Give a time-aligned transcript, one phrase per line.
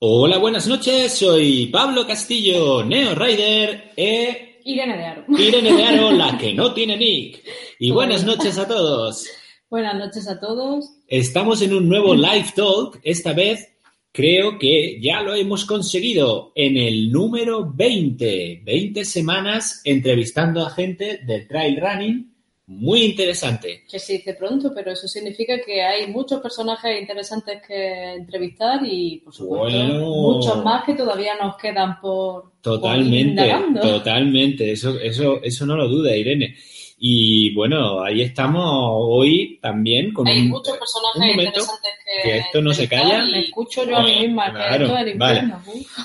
[0.00, 4.60] Hola, buenas noches, soy Pablo Castillo, Neo Rider e...
[4.64, 5.24] Irene de Aro.
[5.36, 7.42] Irene de Aro, la que no tiene nick.
[7.80, 9.26] Y buenas noches a todos.
[9.68, 10.88] Buenas noches a todos.
[11.08, 13.76] Estamos en un nuevo live talk, esta vez
[14.12, 18.62] creo que ya lo hemos conseguido en el número 20.
[18.64, 22.37] 20 semanas entrevistando a gente del trail running
[22.68, 23.84] muy interesante.
[23.90, 29.22] Que se dice pronto, pero eso significa que hay muchos personajes interesantes que entrevistar y,
[29.24, 32.52] por supuesto, muchos más que todavía nos quedan por.
[32.60, 34.70] Totalmente, totalmente.
[34.70, 36.56] Eso, eso, eso no lo duda, Irene.
[37.00, 42.74] Y bueno, ahí estamos hoy también con Hay muchos personajes interesantes que, que, esto no
[42.74, 43.24] se calla.
[43.24, 45.52] Me escucho yo a mí misma, que esto es el vale.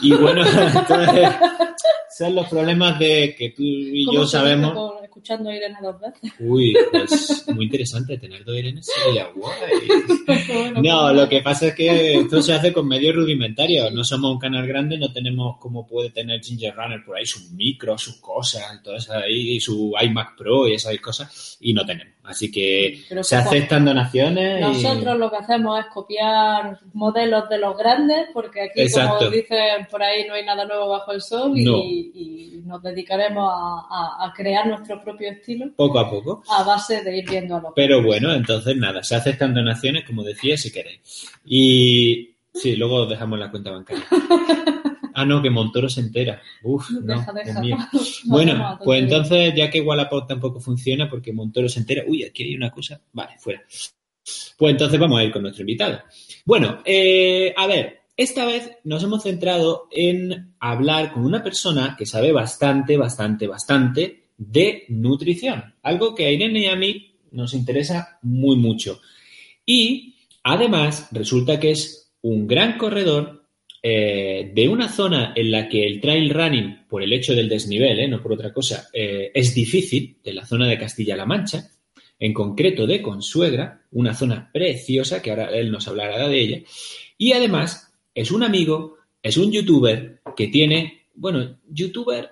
[0.03, 0.43] Y bueno,
[0.75, 1.29] entonces,
[2.15, 6.33] son los problemas de que tú y yo sabemos escuchando a Irene dos veces.
[6.39, 9.53] Uy, pues muy interesante tener dos Irene sería guay.
[10.81, 13.93] no, lo que pasa es que esto se hace con medios rudimentarios.
[13.93, 17.51] No somos un canal grande, no tenemos como puede tener Ginger Runner por ahí, sus
[17.51, 22.13] micros, sus cosas, todas ahí, su iMac Pro y esas cosas, y no tenemos.
[22.23, 24.61] Así que se aceptan donaciones.
[24.61, 30.01] Nosotros lo que hacemos es copiar modelos de los grandes, porque aquí, como dicen por
[30.01, 34.33] ahí, no hay nada nuevo bajo el sol y, y nos dedicaremos a, a, a,
[34.33, 35.71] crear nuestro propio estilo.
[35.75, 36.43] Poco a poco.
[36.49, 37.73] A base de ir viendo a los.
[37.75, 41.27] Pero bueno, entonces nada, se aceptan donaciones, como decía, si queréis.
[41.45, 44.05] Y sí, luego dejamos la cuenta bancaria.
[45.13, 46.41] Ah, no, que Montoro se entera.
[46.63, 47.61] Uf, no, deja, deja.
[47.61, 47.77] Mío.
[48.25, 52.03] Bueno, pues entonces, ya que Wallapop tampoco funciona porque Montoro se entera.
[52.07, 53.01] Uy, aquí hay una cosa.
[53.11, 53.61] Vale, fuera.
[54.57, 56.01] Pues entonces vamos a ir con nuestro invitado.
[56.45, 62.05] Bueno, eh, a ver, esta vez nos hemos centrado en hablar con una persona que
[62.05, 65.75] sabe bastante, bastante, bastante de nutrición.
[65.81, 69.01] Algo que a Irene y a mí nos interesa muy mucho.
[69.65, 73.42] Y además resulta que es un gran corredor
[73.85, 77.99] eh, de una zona en la que el trail running, por el hecho del desnivel,
[77.99, 81.69] eh, no por otra cosa, eh, es difícil, de la zona de Castilla-La Mancha,
[82.17, 86.61] en concreto de Consuegra, una zona preciosa, que ahora él nos hablará de ella,
[87.17, 92.29] y además es un amigo, es un youtuber que tiene, bueno, youtuber,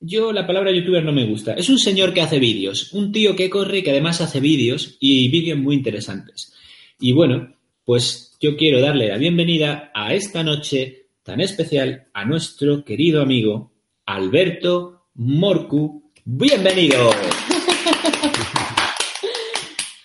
[0.00, 3.36] yo la palabra youtuber no me gusta, es un señor que hace vídeos, un tío
[3.36, 6.52] que corre y que además hace vídeos y vídeos muy interesantes.
[6.98, 12.86] Y bueno, pues yo quiero darle la bienvenida a esta noche tan especial a nuestro
[12.86, 13.72] querido amigo
[14.06, 16.10] Alberto Morcu.
[16.24, 17.10] Bienvenido.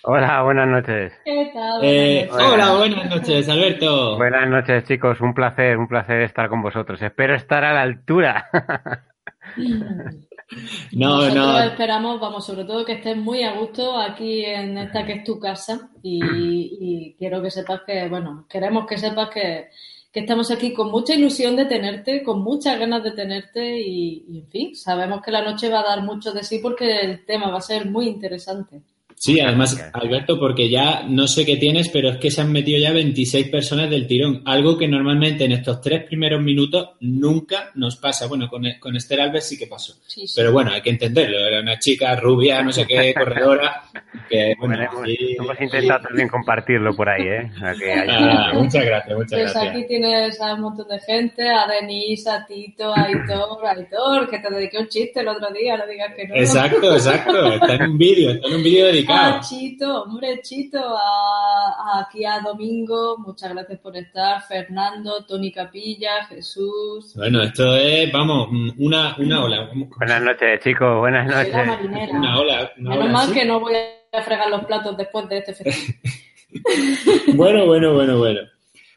[0.02, 1.14] Hola, buenas noches.
[1.24, 1.80] ¿Qué tal?
[1.82, 4.16] Eh, hola, buenas noches, Alberto.
[4.16, 5.20] Buenas noches, chicos.
[5.20, 7.02] Un placer, un placer estar con vosotros.
[7.02, 8.48] Espero estar a la altura.
[10.92, 11.58] No, Nosotros no.
[11.60, 15.38] esperamos, vamos, sobre todo que estés muy a gusto aquí en esta que es tu
[15.38, 16.20] casa y,
[16.80, 19.68] y quiero que sepas que, bueno, queremos que sepas que,
[20.12, 24.38] que, estamos aquí con mucha ilusión de tenerte, con muchas ganas de tenerte y, y,
[24.38, 27.50] en fin, sabemos que la noche va a dar mucho de sí porque el tema
[27.50, 28.82] va a ser muy interesante.
[29.18, 32.78] Sí, además, Alberto, porque ya no sé qué tienes, pero es que se han metido
[32.78, 37.96] ya 26 personas del tirón, algo que normalmente en estos tres primeros minutos nunca nos
[37.96, 38.26] pasa.
[38.26, 39.94] Bueno, con, con Esther Alves sí que pasó.
[40.06, 40.34] Sí, sí.
[40.36, 43.84] Pero bueno, hay que entenderlo, era una chica rubia, no sé qué, corredora,
[44.28, 47.50] que bueno, Bueno, hemos, sí, hemos intentado también compartirlo por ahí, ¿eh?
[47.56, 49.74] O sea que hay- Ah, muchas gracias, muchas Pues gracias.
[49.74, 54.28] aquí tienes a un montón de gente, a Denise, a Tito, a Aitor, a Aitor,
[54.28, 56.34] que te dediqué un chiste el otro día, no digas que no.
[56.34, 59.05] Exacto, exacto, está en un vídeo, está en un vídeo dedicado.
[59.08, 65.52] A Chito, hombre, Chito, a, a- aquí a Domingo, muchas gracias por estar, Fernando, Tony
[65.52, 68.48] Capilla, Jesús, Bueno, esto es, vamos,
[68.78, 69.70] una, una ola.
[69.98, 70.98] Buenas noches, chicos.
[70.98, 71.66] Buenas noches.
[71.66, 72.12] marinera.
[72.18, 72.70] Una ola.
[72.78, 73.34] Una Menos ola, mal sí.
[73.34, 73.74] que no voy
[74.12, 75.94] a fregar los platos después de este festín.
[77.34, 78.40] Bueno, bueno, bueno, bueno.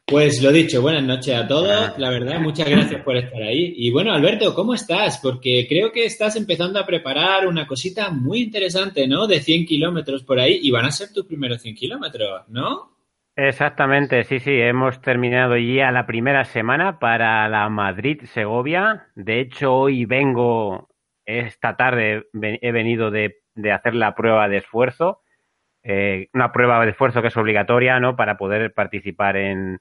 [0.09, 1.97] Pues lo dicho, buenas noches a todos.
[2.00, 3.73] La verdad, muchas gracias por estar ahí.
[3.77, 5.19] Y bueno, Alberto, ¿cómo estás?
[5.21, 9.27] Porque creo que estás empezando a preparar una cosita muy interesante, ¿no?
[9.27, 12.97] De 100 kilómetros por ahí y van a ser tus primeros 100 kilómetros, ¿no?
[13.35, 14.51] Exactamente, sí, sí.
[14.59, 19.07] Hemos terminado ya la primera semana para la Madrid-Segovia.
[19.15, 20.89] De hecho, hoy vengo,
[21.25, 25.21] esta tarde he venido de, de hacer la prueba de esfuerzo.
[25.83, 28.15] eh, una prueba de esfuerzo que es obligatoria, ¿no?
[28.15, 29.79] Para poder participar en,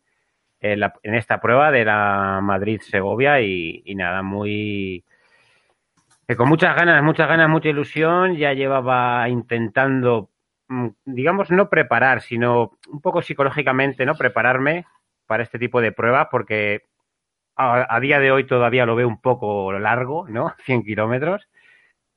[0.61, 5.05] en, esta prueba de la Madrid-Segovia y, nada, muy...
[6.37, 10.31] con muchas ganas, muchas ganas, mucha ilusión, ya llevaba intentando,
[10.69, 14.15] mm, digamos, no preparar, sino un poco psicológicamente, ¿no?
[14.15, 14.87] Prepararme
[15.27, 16.83] para este tipo de pruebas porque
[17.59, 20.55] a, día de hoy todavía lo veo un poco largo, ¿no?
[20.65, 21.49] 100 kilómetros.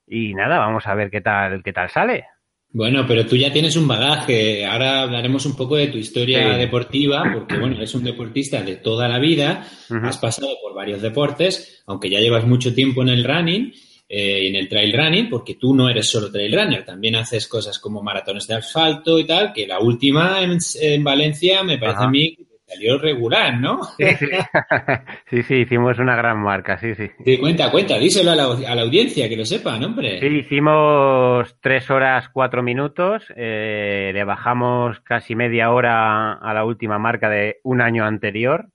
[0.08, 2.28] Y nada, vamos a ver qué tal, qué tal sale.
[2.74, 4.66] Bueno, pero tú ya tienes un bagaje.
[4.66, 9.10] Ahora hablaremos un poco de tu historia deportiva, porque bueno, eres un deportista de toda
[9.10, 13.74] la vida, has pasado por varios deportes, aunque ya llevas mucho tiempo en el running,
[14.08, 17.78] eh, en el trail running, porque tú no eres solo trail runner, también haces cosas
[17.78, 22.38] como maratones de asfalto y tal, que la última en, Valencia me parece a mí
[22.72, 23.82] salió regular, ¿no?
[25.30, 25.56] Sí, sí.
[25.56, 27.10] hicimos una gran marca, sí, sí.
[27.24, 30.20] Sí, cuenta, cuenta, díselo a la, a la audiencia, que lo sepan, hombre.
[30.20, 37.00] Sí, hicimos tres horas cuatro minutos, eh, le bajamos casi media hora a la última
[37.00, 38.68] marca de un año anterior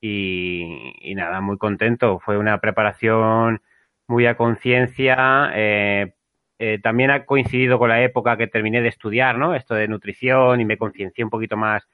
[0.00, 2.18] y, nada, muy contento.
[2.18, 3.62] Fue una preparación
[4.08, 5.50] muy a conciencia.
[5.54, 6.14] Eh,
[6.58, 9.54] eh, también ha coincidido con la época que terminé de estudiar, ¿no?
[9.54, 11.86] Esto de nutrición y me conciencié un poquito más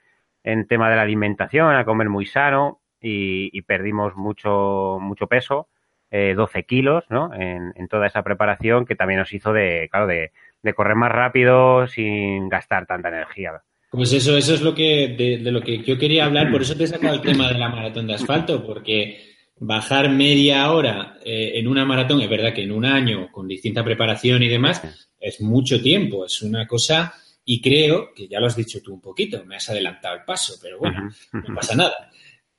[0.43, 5.67] en tema de la alimentación, a comer muy sano y, perdimos mucho, mucho peso,
[6.11, 7.33] eh, 12 kilos, ¿no?
[7.33, 10.31] En, toda esa preparación que también nos hizo de, claro, de,
[10.75, 13.51] correr más rápido sin gastar tanta energía.
[13.91, 16.83] Pues eso, eso es lo que, de, lo que yo quería hablar, por eso te
[16.83, 19.17] he sacado el tema de la maratón de asfalto, porque
[19.59, 23.83] bajar media hora eh, en una maratón, es verdad que en un año, con distinta
[23.83, 24.81] preparación y demás,
[25.19, 27.13] es mucho tiempo, es una cosa
[27.51, 30.53] y creo, que ya lo has dicho tú un poquito, me has adelantado el paso,
[30.61, 32.11] pero bueno, no pasa nada,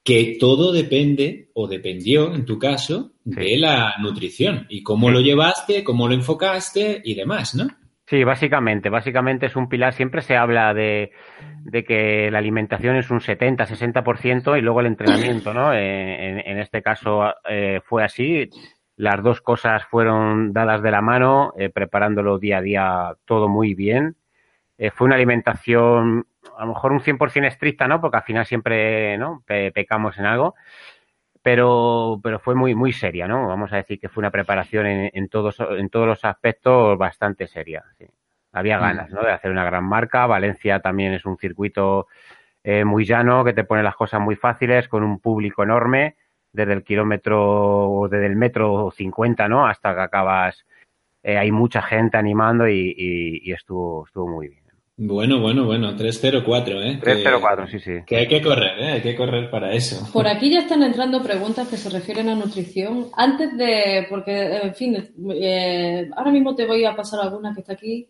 [0.02, 5.84] que todo depende, o dependió en tu caso, de la nutrición y cómo lo llevaste,
[5.84, 7.68] cómo lo enfocaste y demás, ¿no?
[8.06, 11.12] Sí, básicamente, básicamente es un pilar, siempre se habla de,
[11.86, 15.72] que la alimentación es un 70, 60% y luego el entrenamiento, ¿no?
[15.72, 18.50] Eh, en, este caso eh, fue así,
[18.96, 23.74] las dos cosas fueron dadas de la mano, eh, preparándolo día a día todo muy
[23.74, 24.16] bien
[24.80, 28.00] eh, fue una alimentación a lo mejor un 100% estricta, ¿no?
[28.00, 29.44] Porque al final siempre, ¿no?
[29.46, 30.54] pecamos en algo,
[31.42, 33.46] pero, pero fue muy, muy seria, ¿no?
[33.46, 37.84] Vamos a decir que fue una preparación en, todos, en todos los aspectos bastante seria.
[38.52, 38.80] Había mm.
[38.80, 39.22] ganas, ¿no?
[39.22, 40.26] De hacer una gran marca.
[40.26, 42.06] Valencia también es un circuito
[42.64, 46.16] eh, muy llano que te pone las cosas muy fáciles con un público enorme
[46.52, 49.66] desde el kilómetro, desde el metro 50, ¿no?
[49.66, 50.66] Hasta que acabas,
[51.22, 54.59] eh, hay mucha gente animando y estuvo, estuvo muy bien.
[55.02, 56.98] Bueno, bueno, bueno, 304, ¿eh?
[57.02, 57.92] 304, sí, sí.
[58.06, 58.92] Que hay que correr, ¿eh?
[58.92, 60.06] Hay que correr para eso.
[60.12, 63.06] Por aquí ya están entrando preguntas que se refieren a nutrición.
[63.16, 67.72] Antes de, porque, en fin, eh, ahora mismo te voy a pasar alguna que está
[67.72, 68.08] aquí,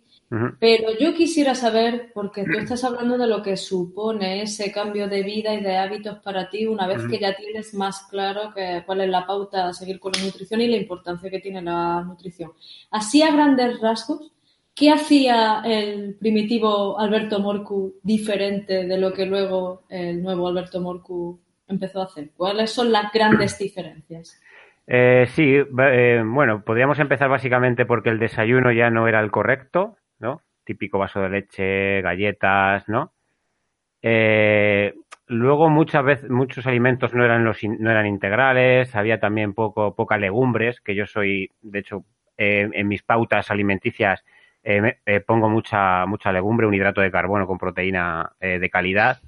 [0.59, 5.23] pero yo quisiera saber, porque tú estás hablando de lo que supone ese cambio de
[5.23, 9.01] vida y de hábitos para ti una vez que ya tienes más claro que, cuál
[9.01, 12.53] es la pauta a seguir con la nutrición y la importancia que tiene la nutrición.
[12.93, 14.31] Así a grandes rasgos,
[14.75, 21.41] ¿Qué hacía el primitivo Alberto Morcu diferente de lo que luego el nuevo Alberto Morcu
[21.69, 22.31] empezó a hacer?
[22.37, 24.41] ¿Cuáles son las grandes diferencias?
[24.87, 29.97] Eh, sí, eh, bueno, podríamos empezar básicamente porque el desayuno ya no era el correcto,
[30.19, 30.43] ¿no?
[30.65, 33.13] Típico vaso de leche, galletas, ¿no?
[34.03, 34.95] Eh,
[35.27, 40.17] luego muchas veces muchos alimentos no eran los no eran integrales, había también poco poca
[40.17, 42.05] legumbres, que yo soy, de hecho,
[42.37, 44.25] en mis pautas alimenticias
[44.63, 49.21] eh, eh, pongo mucha, mucha legumbre, un hidrato de carbono con proteína eh, de calidad.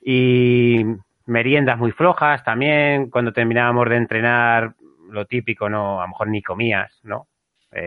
[0.00, 0.84] Y
[1.26, 3.10] meriendas muy flojas también.
[3.10, 4.74] Cuando terminábamos de entrenar,
[5.10, 7.26] lo típico, no, a lo mejor ni comías, ¿no?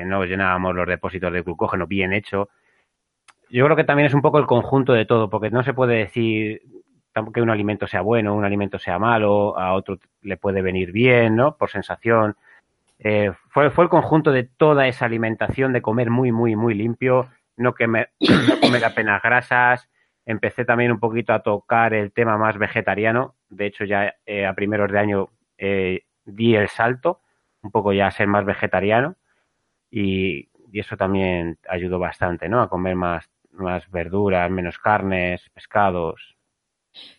[0.06, 2.50] no llenábamos los depósitos de glucógeno bien hecho.
[3.50, 5.96] Yo creo que también es un poco el conjunto de todo, porque no se puede
[5.96, 6.62] decir
[7.34, 11.36] que un alimento sea bueno, un alimento sea malo, a otro le puede venir bien,
[11.36, 11.58] ¿no?
[11.58, 12.38] Por sensación.
[13.04, 17.30] Eh, fue, fue el conjunto de toda esa alimentación, de comer muy, muy, muy limpio,
[17.58, 18.10] no, comer
[18.86, 19.90] apenas grasas.
[20.26, 23.36] Empecé también un poquito a tocar el tema más vegetariano.
[23.50, 27.22] De hecho, ya eh, a primeros de año eh, di el salto,
[27.64, 29.16] un poco ya a ser más vegetariano.
[29.90, 32.62] Y, y, eso también ayudó bastante, ¿no?
[32.62, 36.38] A comer más, más verduras, menos carnes, pescados.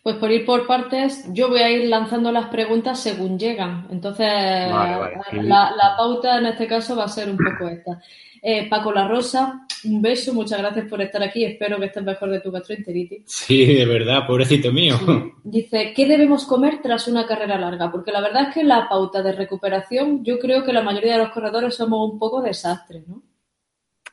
[0.03, 3.87] Pues por ir por partes, yo voy a ir lanzando las preguntas según llegan.
[3.89, 8.01] Entonces, la, pauta en este caso va a ser un poco esta.
[8.41, 11.45] Eh, Paco La Rosa, un beso, muchas gracias por estar aquí.
[11.45, 13.23] Espero que estés mejor de tu gastroenteritis.
[13.25, 14.95] Sí, de verdad, pobrecito mío.
[15.43, 17.89] Dice, ¿qué debemos comer tras una carrera larga?
[17.89, 21.23] Porque la verdad es que la pauta de recuperación, yo creo que la mayoría de
[21.23, 23.23] los corredores somos un poco desastres, ¿no?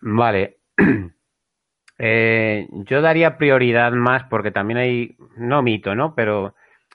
[0.00, 0.60] Vale.
[2.02, 6.14] Eh, yo daría prioridad más porque también hay, no mito, ¿no?
[6.14, 6.54] Pero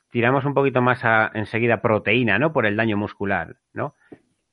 [0.09, 1.01] tiramos un poquito más
[1.35, 2.51] enseguida proteína, ¿no?
[2.51, 3.93] Por el daño muscular, ¿no?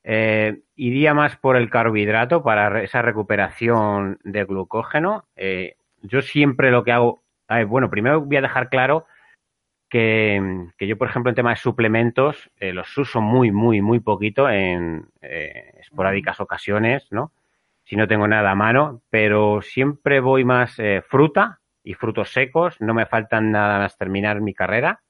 [0.05, 5.25] Eh, iría más por el carbohidrato para esa recuperación de glucógeno.
[5.37, 7.23] Eh, yo siempre lo que hago,
[7.69, 9.07] bueno, primero voy a dejar claro
[9.89, 14.51] que, yo, por ejemplo, en tema de suplementos, eh, los uso muy, muy, muy poquito
[14.51, 17.33] en esporádicas ocasiones, ¿no?
[17.93, 20.79] Si no tengo nada a mano, pero siempre voy más
[21.11, 25.03] fruta y frutos secos, no me faltan nada más terminar mi carrera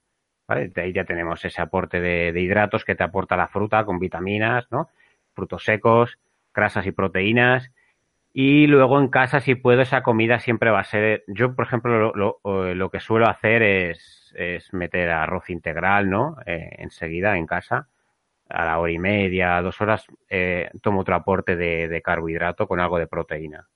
[0.47, 4.67] de ahí ya tenemos ese aporte de, hidratos que te aporta la fruta con vitaminas,
[4.71, 4.89] ¿no?
[5.33, 6.19] Frutos secos,
[6.53, 7.71] grasas y proteínas.
[8.33, 11.23] Y luego en casa, si puedo, esa comida siempre va a ser.
[11.27, 14.33] Yo, por ejemplo, lo, que suelo hacer es,
[14.71, 16.37] meter arroz integral, ¿no?
[16.45, 17.87] Eh, enseguida en casa.
[18.53, 22.99] A la hora y media, dos horas, eh, tomo otro aporte de carbohidrato con algo
[22.99, 23.67] de proteína.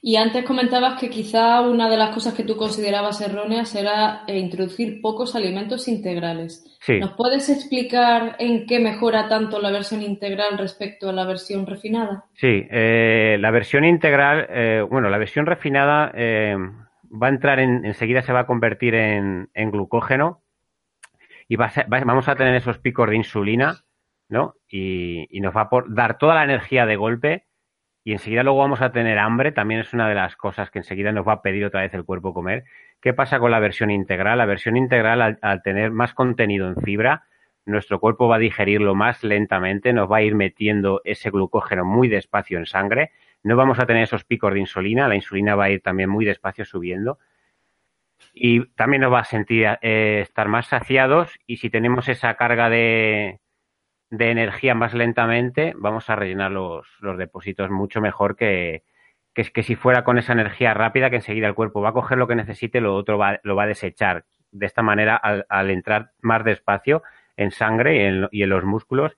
[0.00, 4.38] Y antes comentabas que quizá una de las cosas que tú considerabas erróneas era eh,
[4.38, 6.64] introducir pocos alimentos integrales.
[7.00, 12.24] ¿Nos puedes explicar en qué mejora tanto la versión integral respecto a la versión refinada?
[12.34, 18.22] Sí, eh, la versión integral, eh, bueno, la versión refinada va a entrar en, enseguida
[18.22, 20.42] se va a convertir en, glucógeno
[21.48, 23.84] y vamos a tener esos picos de insulina,
[24.28, 24.54] ¿no?
[24.68, 27.48] Y, y nos va a dar toda la energía de golpe
[28.08, 31.12] y enseguida luego vamos a tener hambre, también es una de las cosas que enseguida
[31.12, 32.64] nos va a pedir otra vez el cuerpo comer.
[33.02, 34.38] ¿Qué pasa con la versión integral?
[34.38, 37.24] La versión integral, al, tener más contenido en fibra,
[37.66, 42.08] nuestro cuerpo va a digerirlo más lentamente, nos va a ir metiendo ese glucógeno muy
[42.08, 45.70] despacio en sangre, no vamos a tener esos picos de insulina, la insulina va a
[45.70, 47.18] ir también muy despacio subiendo
[48.32, 52.70] y también nos va a sentir eh, estar más saciados y si tenemos esa carga
[52.70, 53.38] de,
[54.10, 58.82] de energía más lentamente, vamos a rellenar los, los depósitos mucho mejor que,
[59.34, 62.18] que, que, si fuera con esa energía rápida que enseguida el cuerpo va a coger
[62.18, 64.24] lo que necesite, lo otro va, lo va a desechar.
[64.50, 67.02] De esta manera, al, al entrar más despacio
[67.36, 69.12] en sangre y en, y en los músculos,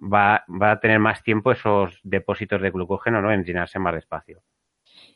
[0.00, 3.32] va, va, a tener más tiempo esos depósitos de glucógeno ¿no?
[3.32, 4.42] en llenarse más despacio.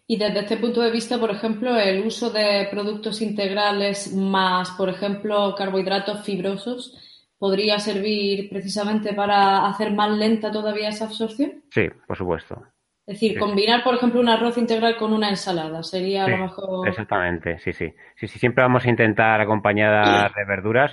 [0.06, 4.88] Y desde este punto de vista, por ejemplo, el uso de productos integrales más, por
[4.88, 7.09] ejemplo, carbohidratos fibrosos,
[7.40, 11.64] podría servir precisamente para hacer más lenta todavía esa absorción?
[11.70, 12.62] Sí, por supuesto.
[13.06, 16.86] Es decir, combinar, por ejemplo, un arroz integral con una ensalada sería a lo mejor.
[16.86, 17.92] Exactamente, sí, sí.
[18.14, 20.92] Sí, sí, siempre vamos a intentar acompañar de verduras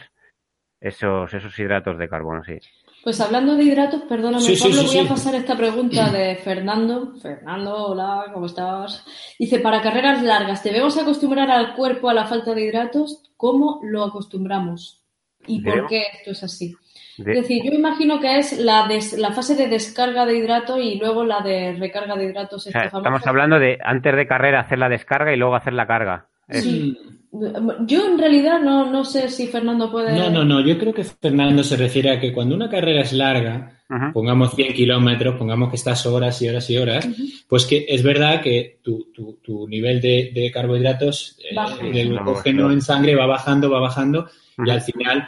[0.80, 2.58] esos, esos hidratos de carbono, sí.
[3.04, 7.14] Pues hablando de hidratos, perdóname, Pablo, voy a pasar esta pregunta de Fernando.
[7.22, 9.06] Fernando, hola, ¿cómo estás?
[9.38, 13.32] Dice, para carreras largas, ¿debemos acostumbrar al cuerpo a la falta de hidratos?
[13.36, 15.07] ¿Cómo lo acostumbramos?
[15.48, 16.76] Y por qué esto es así.
[17.18, 18.88] Es decir, yo imagino que es la,
[19.18, 22.68] la fase de descarga de hidrato y luego la de recarga de hidratos.
[22.68, 26.28] estamos hablando de antes de carrera hacer la descarga y luego hacer la carga.
[26.50, 26.98] Sí.
[27.32, 30.18] Yo en realidad no, no sé si Fernando puede.
[30.18, 30.62] No, no, no.
[30.62, 33.72] Yo creo que Fernando se refiere a que cuando una carrera es larga,
[34.14, 37.08] pongamos 100 kilómetros, pongamos que estás horas y horas y horas,
[37.50, 42.72] pues que es verdad que tu, tu, tu nivel de, de carbohidratos, eh, de glucógeno
[42.72, 44.30] en sangre va bajando, va bajando,
[44.66, 45.28] y al final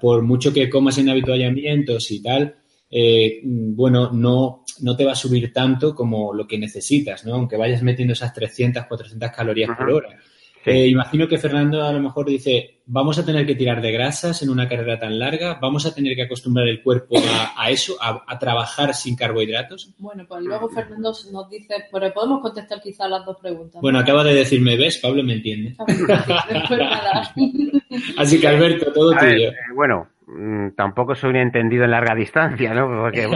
[0.00, 2.56] por mucho que comas en habituallamientos y tal,
[2.90, 7.34] eh, bueno, no, no te va a subir tanto como lo que necesitas, ¿no?
[7.34, 10.18] Aunque vayas metiendo esas 300, 400 calorías por hora.
[10.64, 14.42] Eh, imagino que Fernando a lo mejor dice, vamos a tener que tirar de grasas
[14.42, 17.16] en una carrera tan larga, vamos a tener que acostumbrar el cuerpo
[17.56, 19.94] a, eso, a, trabajar sin carbohidratos.
[19.98, 23.80] Bueno, pues luego Fernando nos dice, pero podemos contestar quizás las dos preguntas.
[23.80, 24.98] Bueno, acaba de decirme, ¿ves?
[24.98, 25.76] Pablo me entiende.
[28.16, 29.50] Así que Alberto, todo tuyo.
[29.50, 32.88] Eh, bueno, mm, tampoco soy un entendido en larga distancia, ¿no?
[32.88, 33.26] Porque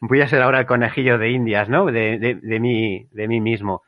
[0.00, 1.86] voy, a, ser ahora el conejillo de Indias, ¿no?
[1.86, 3.82] De, de, de, mí, de mí mismo.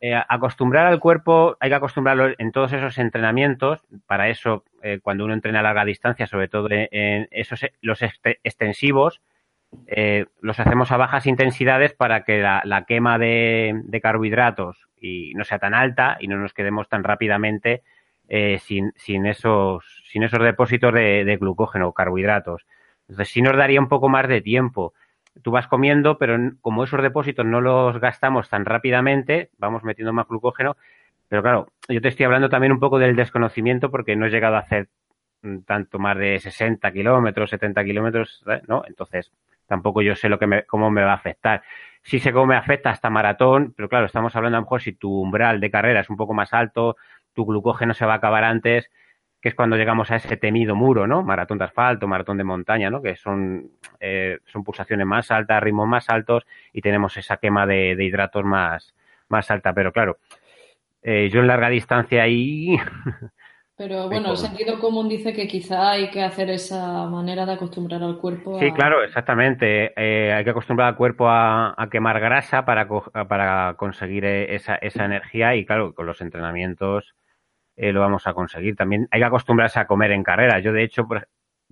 [0.00, 3.80] Eh, acostumbrar al cuerpo, hay que acostumbrarlo en todos esos entrenamientos.
[4.06, 9.20] Para eso, eh, cuando uno entrena a larga distancia, sobre todo en, esos los extensivos,
[9.86, 15.58] eh, los hacemos a bajas intensidades para que la, quema de, carbohidratos y no sea
[15.58, 17.82] tan alta y no nos quedemos tan rápidamente
[18.60, 22.66] sin, sin, esos, sin esos depósitos de, de glucógeno o carbohidratos.
[23.08, 24.92] Entonces, sí nos daría un poco más de tiempo
[25.42, 30.28] tú vas comiendo, pero como esos depósitos no los gastamos tan rápidamente, vamos metiendo más
[30.28, 30.76] glucógeno.
[31.28, 34.56] Pero claro, yo te estoy hablando también un poco del desconocimiento porque no he llegado
[34.56, 34.88] a hacer
[35.42, 38.82] mm, tanto más de 60 kilómetros, 70 kilómetros, ¿no?
[38.86, 39.32] Entonces,
[39.66, 41.62] tampoco yo sé lo que me, cómo me va a afectar.
[42.02, 44.92] Sí sé cómo me afecta hasta maratón, pero claro, estamos hablando a lo mejor si
[44.92, 46.96] tu umbral de carrera es un poco más alto,
[47.34, 48.90] tu glucógeno se va a acabar antes,
[49.40, 51.22] que es cuando llegamos a ese temido muro, ¿no?
[51.22, 53.00] Maratón de asfalto, maratón de montaña, ¿no?
[53.00, 57.96] Que son, eh, son pulsaciones más altas, ritmos más altos y tenemos esa quema de,
[57.98, 58.94] hidratos más,
[59.28, 60.18] más alta, pero claro,
[61.02, 62.76] eh, yo en larga distancia ahí
[63.78, 68.02] Pero bueno, el sentido común dice que quizá hay que hacer esa manera de acostumbrar
[68.02, 68.58] al cuerpo.
[68.58, 69.92] Sí, claro, exactamente.
[69.96, 75.04] Eh, hay que acostumbrar al cuerpo a, quemar grasa para, para conseguir eh, esa, esa
[75.04, 77.14] energía y claro, con los entrenamientos
[77.78, 78.74] eh, lo vamos a conseguir.
[78.74, 80.58] También hay que acostumbrarse a comer en carrera.
[80.58, 81.06] Yo de hecho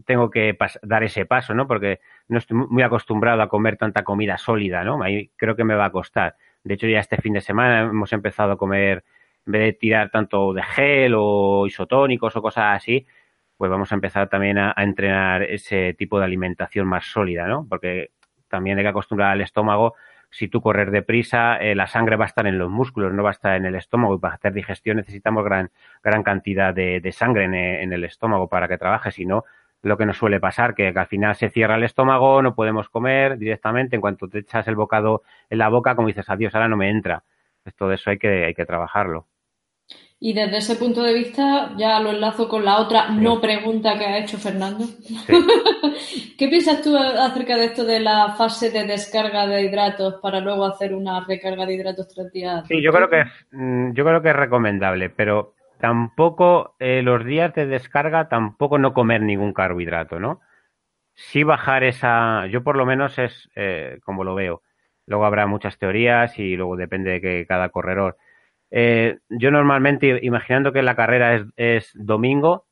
[0.04, 1.66] tengo que dar ese paso, ¿no?
[1.66, 1.98] Porque
[2.28, 5.02] no estoy muy acostumbrado a comer tanta comida sólida, ¿no?
[5.02, 6.36] Ahí creo que me va a costar.
[6.62, 9.04] De hecho ya este fin de semana hemos empezado a comer
[9.46, 13.06] en vez de tirar tanto de gel o isotónicos o cosas así,
[13.56, 17.66] pues vamos a empezar también a, entrenar ese tipo de alimentación más sólida, ¿no?
[17.68, 18.10] Porque
[18.48, 19.94] también hay que acostumbrar al estómago.
[20.30, 23.30] Si tú corres deprisa, eh, la sangre va a estar en los músculos, no va
[23.30, 24.16] a estar en el estómago.
[24.16, 25.70] Y para hacer digestión necesitamos gran,
[26.02, 27.44] gran cantidad de, sangre
[27.82, 29.10] en, el estómago para que trabaje.
[29.12, 29.44] Si no,
[29.82, 32.88] lo que nos suele pasar, que, que, al final se cierra el estómago, no podemos
[32.88, 33.96] comer directamente.
[33.96, 36.90] En cuanto te echas el bocado en la boca, como dices, adiós, ahora no me
[36.90, 37.24] entra.
[37.76, 39.26] Todo eso hay que, hay que trabajarlo.
[40.18, 44.06] Y desde ese punto de vista, ya lo enlazo con la otra no pregunta que
[44.06, 44.84] ha hecho Fernando.
[46.38, 50.64] ¿Qué piensas tú acerca de esto de la fase de descarga de hidratos para luego
[50.64, 52.66] hacer una recarga de hidratos tres días?
[52.66, 57.54] Sí, yo creo que, mm, yo creo que es recomendable, pero tampoco eh, los días
[57.54, 60.40] de descarga, tampoco no comer ningún carbohidrato, ¿no?
[61.14, 64.62] Sí bajar esa, yo por lo menos es eh, como lo veo.
[65.06, 68.16] Luego habrá muchas teorías y luego depende de que cada corredor
[68.70, 72.66] eh, yo normalmente, imaginando que la carrera es, domingo,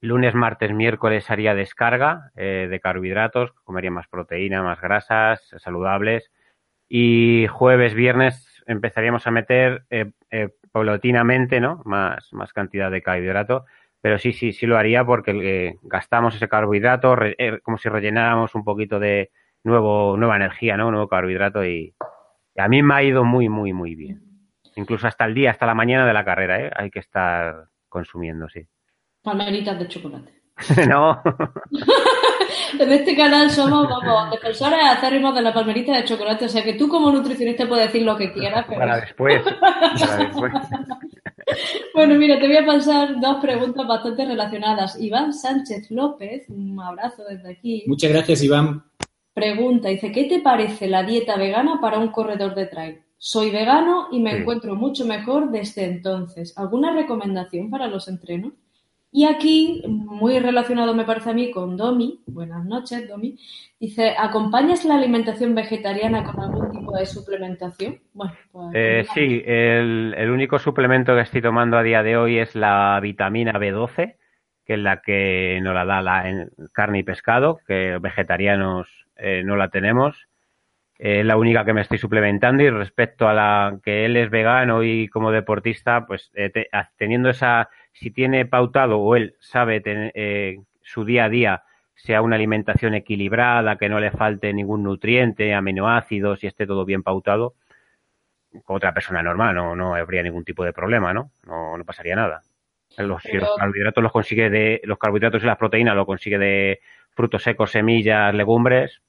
[0.00, 6.30] lunes, martes, miércoles haría descarga eh, de carbohidratos, comería más proteína, más grasas saludables.
[6.88, 10.12] Y jueves, viernes empezaríamos a meter eh,
[10.72, 11.82] paulatinamente ¿no?
[11.84, 13.64] más, más cantidad de carbohidrato.
[14.00, 17.16] Pero sí, sí, sí lo haría porque gastamos ese carbohidrato
[17.62, 19.30] como si rellenáramos un poquito de
[19.62, 20.90] nuevo, nueva energía, ¿no?
[20.90, 21.94] nuevo carbohidrato y
[22.56, 24.31] a mí me ha ido muy, muy, muy bien.
[24.76, 26.70] Incluso hasta el día, hasta la mañana de la carrera, ¿eh?
[26.74, 28.66] Hay que estar consumiendo, sí.
[29.22, 30.42] Palmeritas de chocolate.
[30.88, 31.20] no.
[32.78, 36.46] en este canal somos, vamos, defensores acérrimos de la palmerita de chocolate.
[36.46, 38.64] O sea que tú como nutricionista puedes decir lo que quieras.
[38.68, 38.80] Pero...
[38.80, 39.42] Para después.
[39.60, 40.52] Para después.
[41.94, 45.00] bueno, mira, te voy a pasar dos preguntas bastante relacionadas.
[45.00, 47.84] Iván Sánchez López, un abrazo desde aquí.
[47.86, 48.84] Muchas gracias, Iván.
[49.34, 53.01] Pregunta, dice, ¿qué te parece la dieta vegana para un corredor de trail?
[53.24, 56.58] Soy vegano y me encuentro mucho mejor desde entonces.
[56.58, 58.52] ¿Alguna recomendación para los entrenos?
[59.12, 63.38] Y aquí, muy relacionado me parece a mí con Domi, buenas noches Domi,
[63.78, 68.00] dice, ¿acompañas la alimentación vegetariana con algún tipo de suplementación?
[68.12, 72.56] Bueno, pues, eh, sí, el, único suplemento que estoy tomando a día de hoy es
[72.56, 74.16] la vitamina B12,
[74.66, 79.54] que es la que nos la da la carne y pescado, que vegetarianos eh, no
[79.54, 80.26] la tenemos
[81.04, 84.84] es la única que me estoy suplementando y respecto a la que él es vegano
[84.84, 86.52] y como deportista, pues eh,
[86.96, 91.64] teniendo esa, si tiene pautado o él sabe tener, eh, su día a día
[91.96, 97.02] sea una alimentación equilibrada, que no le falte ningún nutriente, aminoácidos y esté todo bien
[97.02, 97.54] pautado,
[98.64, 101.32] con otra persona normal no, no habría ningún tipo de problema, ¿no?
[101.44, 102.42] No, no pasaría nada.
[102.98, 106.80] Los, Si los carbohidratos los consigue de, los carbohidratos y las proteínas lo consigue de
[107.10, 109.02] frutos secos, semillas, legumbres,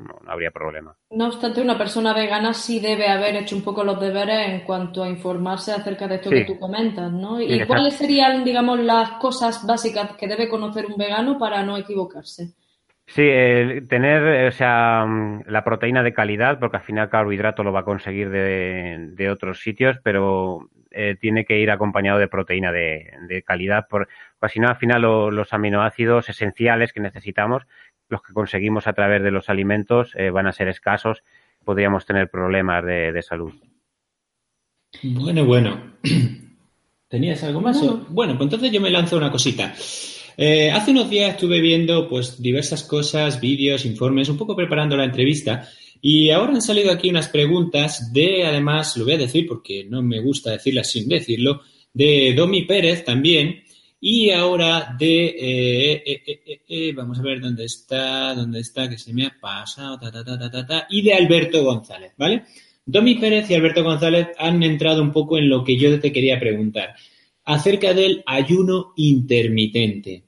[0.00, 0.96] no, habría problema.
[1.10, 5.02] No obstante, una persona vegana sí debe haber hecho un poco los deberes en cuanto
[5.02, 7.40] a informarse acerca de esto que tú comentas, ¿no?
[7.40, 12.54] ¿Y cuáles serían, digamos, las cosas básicas que debe conocer un vegano para no equivocarse?
[13.06, 13.22] Sí,
[13.88, 15.04] tener, o sea,
[15.46, 19.98] la proteína de calidad, porque al final carbohidrato lo va a conseguir de, otros sitios,
[20.04, 24.12] pero eh, tiene que ir acompañado de proteína de, calidad, porque
[24.48, 27.66] si no, al final los aminoácidos esenciales que necesitamos,
[28.10, 31.22] los que conseguimos a través de los alimentos eh, van a ser escasos,
[31.64, 33.52] podríamos tener problemas de, salud.
[35.02, 35.94] Bueno, bueno.
[37.08, 37.80] ¿Tenías algo más?
[38.08, 39.74] Bueno, pues entonces yo me lanzo una cosita.
[40.36, 45.04] Eh, hace unos días estuve viendo pues diversas cosas, vídeos, informes, un poco preparando la
[45.04, 45.68] entrevista
[46.00, 50.02] y ahora han salido aquí unas preguntas de, además, lo voy a decir porque no
[50.02, 53.62] me gusta decirlas sin decirlo, de Domi Pérez también,
[54.00, 59.12] y ahora de, eh, eh, eh, vamos a ver dónde está, dónde está, que se
[59.12, 62.44] me ha pasado, ta, ta, ta, ta, y de Alberto González, ¿vale?
[62.86, 66.40] Domi Pérez y Alberto González han entrado un poco en lo que yo te quería
[66.40, 66.94] preguntar,
[67.44, 70.24] acerca del ayuno intermitente.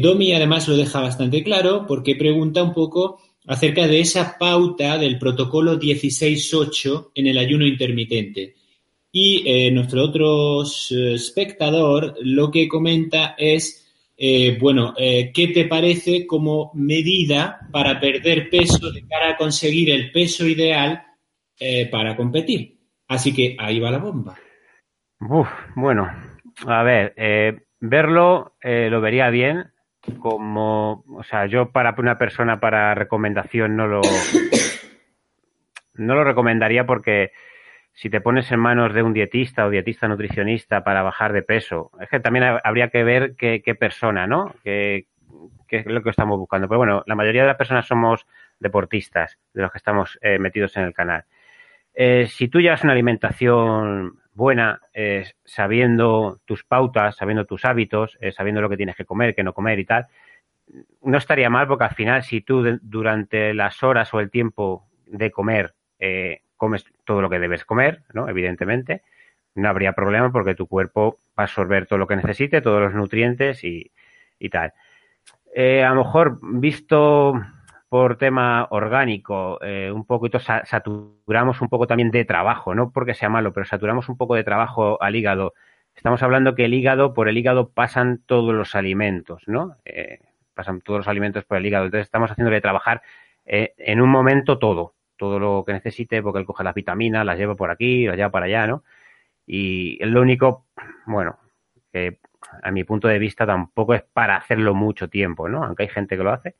[0.00, 5.18] Domi además lo deja bastante claro porque pregunta un poco acerca de esa pauta del
[5.18, 8.54] protocolo 16.8 en el ayuno intermitente.
[9.12, 16.26] Y eh, nuestro otro eh, espectador lo que comenta es, eh, bueno, ¿qué te parece
[16.26, 21.02] como medida para perder peso de cara a conseguir el peso ideal
[21.90, 22.76] para competir?
[23.08, 24.36] Así que ahí va la bomba.
[25.74, 26.10] Bueno,
[26.66, 27.14] a ver,
[27.80, 29.70] verlo lo vería bien
[30.18, 34.00] como, o sea, yo para una persona para recomendación no lo,
[35.94, 37.32] no lo recomendaría porque
[37.96, 41.90] si te pones en manos de un dietista o dietista nutricionista para bajar de peso,
[41.98, 44.54] es que también habría que ver qué, persona, ¿no?
[44.62, 45.06] Qué,
[45.70, 46.68] es lo que estamos buscando.
[46.68, 48.26] Pero bueno, la mayoría de las personas somos
[48.60, 51.24] deportistas, de los que estamos eh, metidos en el canal.
[51.94, 58.60] Eh, si tú llevas una alimentación buena, eh, sabiendo tus pautas, sabiendo tus hábitos, sabiendo
[58.60, 60.06] lo que tienes que comer, qué no comer y tal,
[61.00, 65.30] no estaría mal porque al final si tú durante las horas o el tiempo de
[65.30, 65.72] comer
[66.56, 68.28] comes todo lo que debes comer, ¿no?
[68.28, 69.02] Evidentemente,
[69.56, 72.94] no habría problema porque tu cuerpo va a absorber todo lo que necesite, todos los
[72.94, 73.90] nutrientes y,
[74.50, 74.72] tal.
[75.54, 77.34] Eh, a lo mejor visto
[77.88, 83.28] por tema orgánico, eh, un poquito saturamos un poco también de trabajo, no porque sea
[83.28, 85.54] malo, pero saturamos un poco de trabajo al hígado.
[85.94, 89.76] Estamos hablando que el hígado, por el hígado pasan todos los alimentos, ¿no?
[89.86, 90.18] Eh,
[90.52, 91.86] pasan todos los alimentos por el hígado.
[91.86, 93.02] Entonces estamos haciéndole trabajar
[93.48, 97.54] en un momento todo todo lo que necesite, porque él coge las vitaminas, las lleva
[97.54, 98.84] por aquí, las lleva para allá, ¿no?
[99.46, 100.66] Y es lo único,
[101.06, 101.38] bueno,
[101.92, 102.18] que
[102.62, 105.64] a mi punto de vista tampoco es para hacerlo mucho tiempo, ¿no?
[105.64, 106.56] Aunque hay gente que lo hace.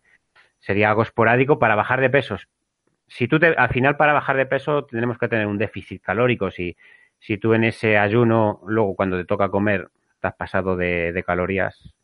[0.60, 2.48] Sería algo esporádico para bajar de pesos.
[3.08, 6.50] Si tú te, al final para bajar de peso tenemos que tener un déficit calórico.
[6.50, 6.76] Si,
[7.20, 9.90] si tú en ese ayuno, luego cuando te toca comer,
[10.20, 11.94] te has pasado de, de calorías,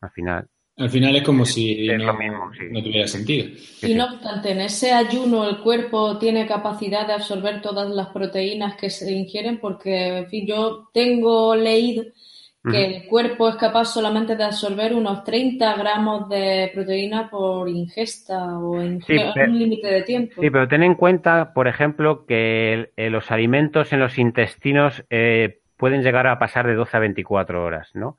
[0.00, 3.46] al final al final es como si no, tuviera sentido.
[3.82, 8.76] Y no obstante, en ese ayuno el cuerpo tiene capacidad de absorber todas las proteínas
[8.76, 12.04] que se ingieren, porque, en fin, yo tengo leído
[12.70, 18.58] que el cuerpo es capaz solamente de absorber unos 30 gramos de proteína por ingesta
[18.58, 20.40] o en un límite de tiempo.
[20.40, 25.60] Sí, pero ten en cuenta, por ejemplo, que eh, los alimentos en los intestinos eh,
[25.76, 28.16] pueden llegar a pasar de 12 a 24 horas, ¿no?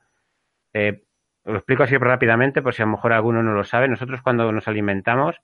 [0.74, 1.02] Eh,
[1.46, 3.88] lo explico así rápidamente, por si a lo mejor alguno no lo sabe.
[3.88, 5.42] Nosotros cuando nos alimentamos,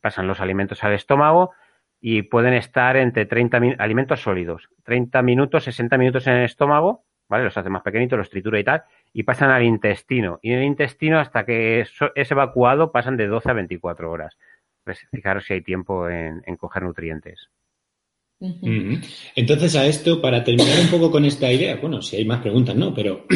[0.00, 1.52] pasan los alimentos al estómago
[2.00, 7.44] y pueden estar entre 30 alimentos sólidos, 30 minutos, 60 minutos en el estómago, ¿vale?
[7.44, 10.38] Los hace más pequeñitos, los tritura y tal, y pasan al intestino.
[10.40, 14.38] Y en el intestino, hasta que es evacuado, pasan de 12 a 24 horas.
[14.84, 17.50] Pues fijaros si hay tiempo en, coger nutrientes.
[19.36, 22.74] Entonces, a esto, para terminar un poco con esta idea, bueno, si hay más preguntas,
[22.74, 23.26] no, pero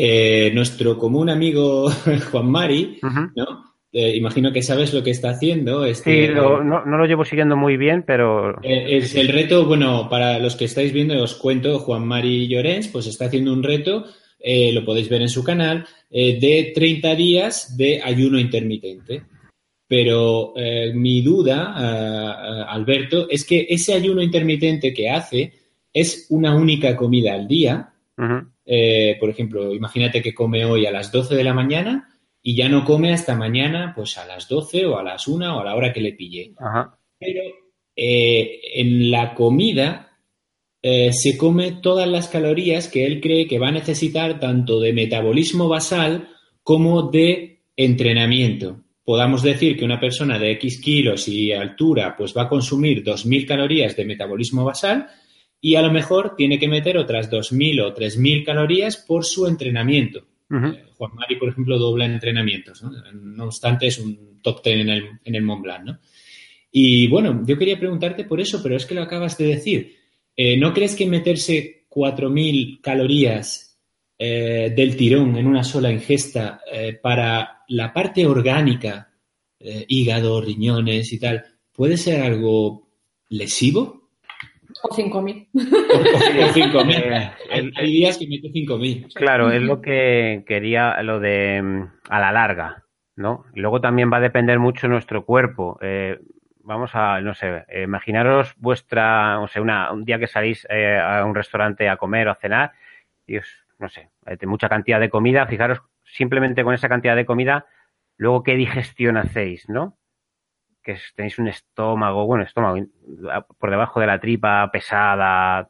[0.00, 1.90] Eh, nuestro común amigo
[2.30, 3.00] Juan Mari,
[3.34, 3.64] ¿no?
[3.90, 5.84] Eh, imagino que sabes lo que está haciendo.
[5.84, 8.62] Este, sí, no, lo llevo siguiendo muy bien, pero...
[8.62, 12.86] Eh, es el reto, bueno, para los que estáis viendo, os cuento, Juan Mari Llorens,
[12.88, 14.04] pues está haciendo un reto,
[14.72, 19.22] lo podéis ver en su canal, de 30 días de ayuno intermitente.
[19.88, 20.52] Pero
[20.92, 25.52] mi duda, Alberto, es que ese ayuno intermitente que hace
[25.94, 27.94] es una única comida al día,
[28.70, 32.06] eh, por ejemplo, imagínate que come hoy a las 12 de la mañana
[32.42, 35.60] y ya no come hasta mañana, pues a las 12 o a las 1 o
[35.60, 36.52] a la hora que le pille.
[37.18, 37.42] Pero
[37.96, 40.18] eh, en la comida
[40.82, 44.92] eh, se come todas las calorías que él cree que va a necesitar tanto de
[44.92, 46.28] metabolismo basal
[46.62, 48.82] como de entrenamiento.
[49.08, 53.46] Podamos decir que una persona de X kilos y altura pues va a consumir 2.000
[53.46, 55.06] calorías de metabolismo basal
[55.62, 60.26] y a lo mejor tiene que meter otras 2.000 o 3.000 calorías por su entrenamiento.
[60.50, 62.90] Eh, Juan Mari, por ejemplo, dobla entrenamientos, ¿no?
[63.14, 65.84] no obstante es un top ten en el, en el Mont Blanc.
[65.86, 65.98] ¿no?
[66.70, 69.96] Y bueno, yo quería preguntarte por eso, pero es que lo acabas de decir.
[70.36, 73.67] Eh, ¿No crees que meterse 4.000 calorías
[74.18, 76.60] eh, del tirón en una sola ingesta
[77.02, 79.10] para la parte orgánica,
[79.60, 82.88] hígado, riñones y tal, puede ser algo
[83.28, 84.10] lesivo?
[84.82, 85.48] O 5.000.
[85.54, 85.60] O
[86.52, 87.32] 5.000.
[87.76, 89.12] Hay días que mete 5.000.
[89.14, 92.84] Claro, es lo que quería, lo de mm, a la larga,
[93.16, 93.44] ¿no?
[93.54, 95.78] Luego también va a depender mucho nuestro cuerpo.
[95.82, 96.18] Eh,
[96.62, 101.24] vamos a, no sé, imaginaros vuestra, o sea, una, un día que salís eh, a
[101.24, 102.72] un restaurante a comer o a cenar
[103.26, 103.46] y os,
[103.78, 104.10] no sé,
[104.46, 107.66] mucha cantidad de comida, fijaros simplemente con esa cantidad de comida,
[108.16, 109.98] luego qué digestión hacéis, ¿no?
[110.88, 112.82] que tenéis un estómago, bueno, estómago
[113.58, 115.68] por debajo de la tripa pesada,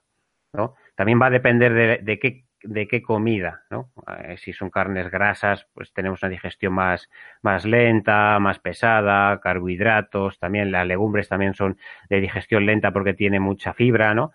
[0.53, 0.77] ¿no?
[0.95, 3.91] También va a depender de, qué de qué comida, ¿no?
[4.23, 7.11] Eh, si son carnes grasas, pues tenemos una digestión más,
[7.43, 13.41] más lenta, más pesada, carbohidratos, también las legumbres también son de digestión lenta porque tiene
[13.41, 14.31] mucha fibra, ¿no?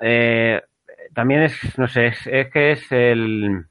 [0.00, 0.62] Eh,
[1.14, 3.66] también es, no sé, es, es que es el,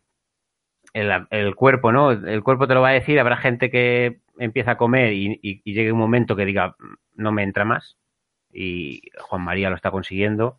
[0.94, 2.12] el, el, cuerpo, ¿no?
[2.12, 5.92] El cuerpo te lo va a decir, habrá gente que empieza a comer y, llegue
[5.92, 6.76] un momento que diga,
[7.16, 7.98] no me entra más,
[8.52, 10.58] y Juan María lo está consiguiendo.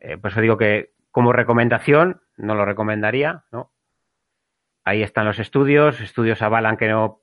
[0.00, 3.70] Eh, por eso digo que como recomendación no lo recomendaría, ¿no?
[4.84, 7.20] Ahí están los estudios, estudios avalan que no,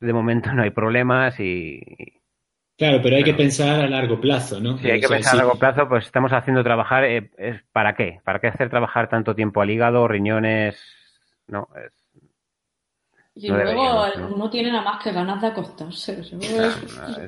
[0.00, 2.19] de momento no hay problemas y...
[2.80, 4.78] Claro, pero hay que pensar a largo plazo, ¿no?
[4.78, 7.28] Sí, hay que pensar a largo plazo, pues estamos haciendo trabajar, eh,
[7.72, 8.22] ¿para qué?
[8.24, 10.82] ¿Para qué hacer trabajar tanto tiempo al hígado, riñones?
[11.46, 11.92] No, es,
[13.42, 16.22] y luego uno tiene nada más que ganas de acostarse.
[16.22, 16.38] sí,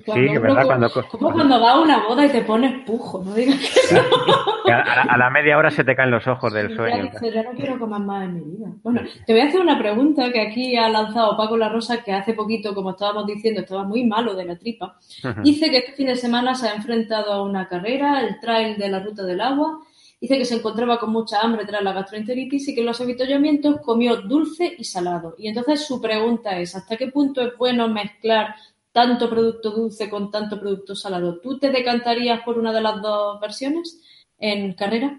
[0.05, 0.91] que verdad, cuando...
[0.91, 5.31] Como cuando vas a una boda y te pones pujo, no digas que A, la
[5.31, 7.11] media hora se te caen los ojos del sueño.
[7.23, 8.69] Ya, no quiero comer más en mi vida.
[8.83, 12.13] Bueno, te voy a hacer una pregunta que aquí ha lanzado Paco La Rosa, que
[12.13, 14.99] hace poquito, como estábamos diciendo, estaba muy malo de la tripa.
[15.43, 18.89] Dice que este fin de semana se ha enfrentado a una carrera, el trail de
[18.89, 19.81] la Ruta del Agua,
[20.23, 23.81] Dice que se encontraba con mucha hambre tras la gastroenteritis y que en los avituallamientos
[23.81, 25.35] comió dulce y salado.
[25.37, 28.55] Y entonces su pregunta es, ¿hasta qué punto es bueno mezclar
[28.93, 31.41] tanto producto dulce con tanto producto salado?
[31.41, 34.01] ¿Tú te decantarías por una de las dos versiones
[34.39, 35.19] en carrera?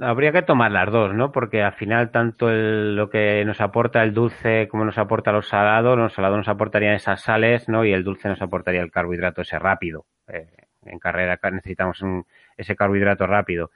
[0.00, 1.32] Habría que tomar las dos, ¿no?
[1.32, 5.98] Porque al final tanto lo que nos aporta el dulce como nos aporta los salados,
[5.98, 7.84] los salados nos aportarían esas sales, ¿no?
[7.84, 10.06] Y el dulce nos aportaría el carbohidrato ese rápido.
[10.28, 10.46] Eh,
[10.86, 12.00] en carrera necesitamos
[12.56, 13.70] ese carbohidrato rápido.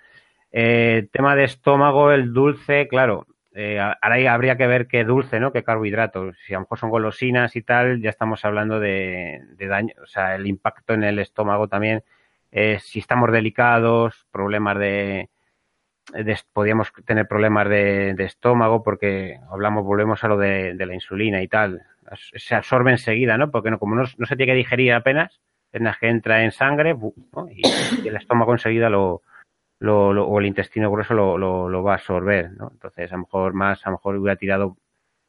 [0.50, 5.52] Eh, tema de estómago, el dulce, claro, eh, ahora habría que ver qué dulce, ¿no?
[5.52, 6.32] Qué carbohidrato.
[6.46, 10.36] Si a lo mejor son golosinas y tal, ya estamos hablando de, daño, o sea,
[10.36, 12.04] el impacto en el estómago también.
[12.52, 15.28] Eh, si estamos delicados, problemas de,
[16.52, 21.82] podríamos tener problemas de, estómago porque hablamos, volvemos a lo de, la insulina y tal.
[22.36, 23.50] Se absorbe enseguida, ¿no?
[23.50, 26.96] Porque no, como no se tiene que digerir apenas, que entra en sangre
[27.50, 27.62] y,
[28.08, 29.22] el estómago enseguida lo,
[29.80, 32.70] lo, o el intestino grueso lo, lo, va a absorber, ¿no?
[32.72, 34.76] Entonces, a lo mejor más, a lo mejor hubiera tirado,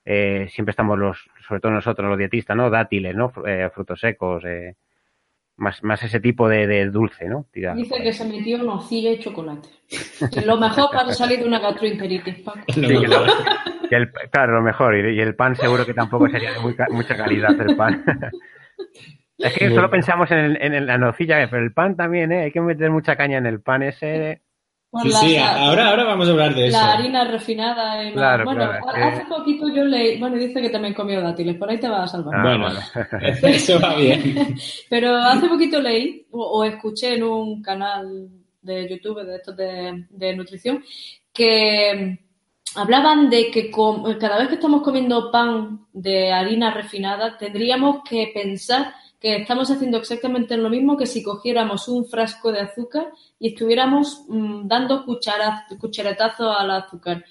[0.06, 2.70] eh, siempre estamos los, sobre todo nosotros los dietistas, ¿no?
[2.70, 3.32] Dátiles, ¿no?
[3.46, 4.76] Eh, frutos secos, eh,
[5.58, 7.46] más, más ese tipo de, dulce, ¿no?
[7.54, 9.68] Dice que se metió nocilla y chocolate.
[10.46, 12.44] lo mejor para salir de una gastroenteritis,
[14.32, 14.96] claro, lo mejor.
[14.96, 16.60] Y, el pan seguro que tampoco sería de
[16.92, 18.04] mucha calidad el pan.
[19.40, 22.44] Es que solo pensamos en, la nocilla, pero el pan también, ¿eh?
[22.44, 24.42] Hay que meter mucha caña en el pan ese.
[25.02, 26.78] sí, sí, ahora, ahora vamos a hablar de eso.
[26.78, 28.04] La harina refinada.
[28.04, 31.80] Y claro, bueno, hace poquito yo leí, bueno, dice que también comió dátiles, por ahí
[31.80, 32.36] te vas a salvar.
[32.36, 34.56] Ah, bueno, eso va bien.
[34.90, 38.28] pero hace poquito leí o, escuché en un canal
[38.62, 40.84] de YouTube de estos de, de nutrición
[41.32, 42.20] que
[42.76, 48.94] hablaban de que cada vez que estamos comiendo pan de harina refinada tendríamos que pensar
[49.20, 54.26] que estamos haciendo exactamente lo mismo que si cogiéramos un frasco de azúcar y estuviéramos
[54.30, 57.24] mm, dando cucharetazo al azúcar.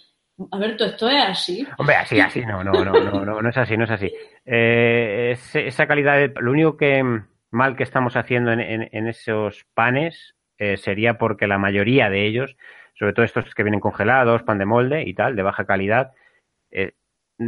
[0.53, 1.66] Alberto, ¿esto es así?
[1.79, 4.12] Hombre, así, así, no, no, no, no, no, no es así, no es así.
[4.44, 7.03] Eh, esa calidad, de, lo único que
[7.51, 12.57] mal que estamos haciendo en, esos panes eh, sería porque la mayoría de ellos,
[12.94, 16.12] sobre todo estos que vienen congelados, pan de molde y tal, de baja calidad,
[16.70, 16.92] eh,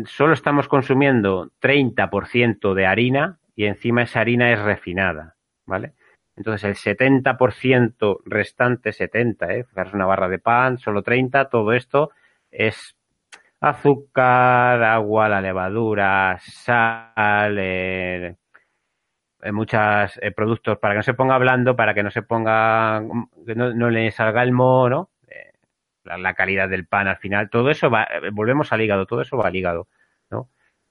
[0.07, 5.93] solo estamos consumiendo 30% de harina y encima esa harina es refinada, ¿vale?
[6.35, 9.67] Entonces el 70% restante, 70, ¿eh?
[9.77, 12.11] es una barra de pan, solo 30, todo esto
[12.51, 12.97] es
[13.61, 18.37] azúcar, agua, la levadura, sal, eh,
[19.43, 23.03] eh muchos eh, productos para que no se ponga blando, para que no se ponga,
[23.47, 25.53] que no, le salga el mono, eh,
[26.05, 29.49] la, calidad del pan al final, todo eso va, volvemos al hígado, todo eso va
[29.49, 29.87] al hígado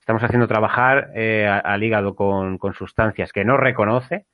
[0.09, 4.25] estamos haciendo trabajar eh, al hígado con, sustancias que no reconoce,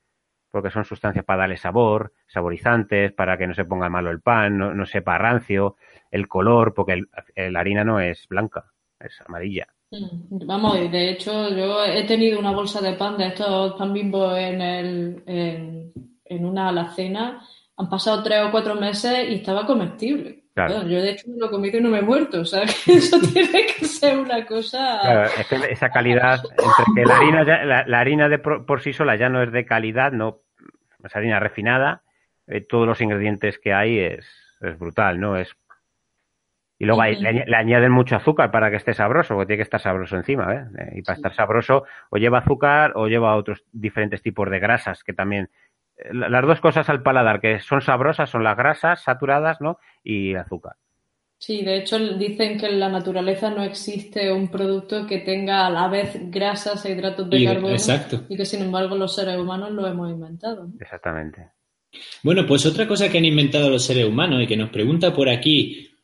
[0.49, 4.57] porque son sustancias para darle sabor, saborizantes, para que no se ponga malo el pan,
[4.57, 5.75] no, sepa rancio,
[6.11, 7.03] el color, porque
[7.35, 9.67] la harina no es blanca, es amarilla.
[9.91, 14.33] Mm, vamos, de hecho yo he tenido una bolsa de pan de estos pan bimbo
[14.33, 21.01] en, el, en una alacena, han pasado tres o cuatro meses y estaba comestible yo
[21.01, 23.65] de hecho me lo he comido y no me he muerto, o sea, eso tiene
[23.65, 24.99] que ser una cosa...
[25.01, 25.29] Claro,
[25.69, 29.51] esa calidad, entre que la harina, la, harina de por, sí sola ya no es
[29.51, 30.41] de calidad, no
[31.03, 32.03] es harina refinada,
[32.47, 34.27] eh, todos los ingredientes que hay es,
[34.61, 35.37] es brutal, ¿no?
[35.37, 35.55] Es
[36.77, 40.17] y luego le, añaden mucho azúcar para que esté sabroso, porque tiene que estar sabroso
[40.17, 40.91] encima, ¿eh?
[40.95, 45.13] Y para estar sabroso o lleva azúcar o lleva otros diferentes tipos de grasas que
[45.13, 45.49] también
[46.11, 49.79] las dos cosas al paladar que son sabrosas son las grasas saturadas, ¿no?
[50.03, 50.75] Y azúcar.
[51.37, 55.69] Sí, de hecho dicen que en la naturaleza no existe un producto que tenga a
[55.69, 57.75] la vez grasas e hidratos de carbono
[58.29, 60.69] y que sin embargo los seres humanos lo hemos inventado.
[60.79, 61.49] Exactamente.
[62.23, 65.29] Bueno, pues otra cosa que han inventado los seres humanos y que nos pregunta por
[65.29, 65.94] aquí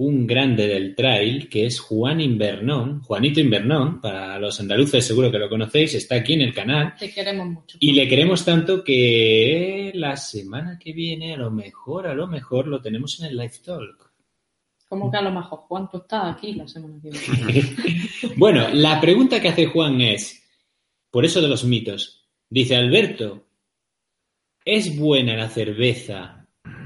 [0.00, 5.38] un grande del trail que es Juan Invernón, Juanito Invernón, para los andaluces seguro que
[5.38, 6.94] lo conocéis, está aquí en el canal.
[6.98, 7.76] Te queremos mucho.
[7.80, 12.66] Y le queremos tanto que la semana que viene, a lo mejor, a lo mejor
[12.66, 14.10] lo tenemos en el Live Talk.
[14.88, 17.62] ¿Cómo que a lo mejor Juan tú estás aquí la semana que viene?
[18.36, 20.42] bueno, la pregunta que hace Juan es,
[21.10, 23.48] por eso de los mitos, dice Alberto,
[24.64, 26.39] ¿es buena la cerveza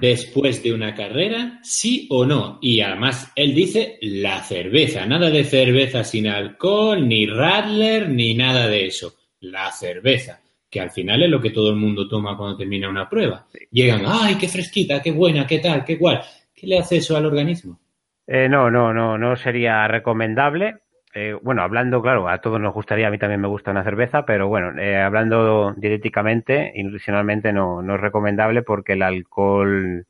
[0.05, 2.59] después de una carrera, sí o no.
[2.61, 8.69] Y además, él dice la cerveza, nada de cerveza sin alcohol, ni Radler, ni nada
[8.69, 9.15] de eso.
[9.41, 10.41] La cerveza,
[10.71, 13.47] que al final es lo que todo el mundo toma cuando termina una prueba.
[13.71, 16.21] Llegan, ay, qué fresquita, qué buena, qué tal, qué cual.
[16.55, 17.81] ¿Qué le hace eso al organismo?
[18.27, 20.77] Eh, no, no, no, no sería recomendable.
[21.17, 24.27] Eh, bueno, hablando, claro, a todos nos gustaría, a mí también me gusta una cerveza,
[24.27, 30.07] pero bueno, eh, hablando dietéticamente y nutricionalmente no, no es recomendable porque el alcohol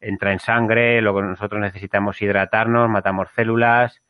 [0.00, 4.02] entra en sangre, luego nosotros necesitamos hidratarnos, matamos células.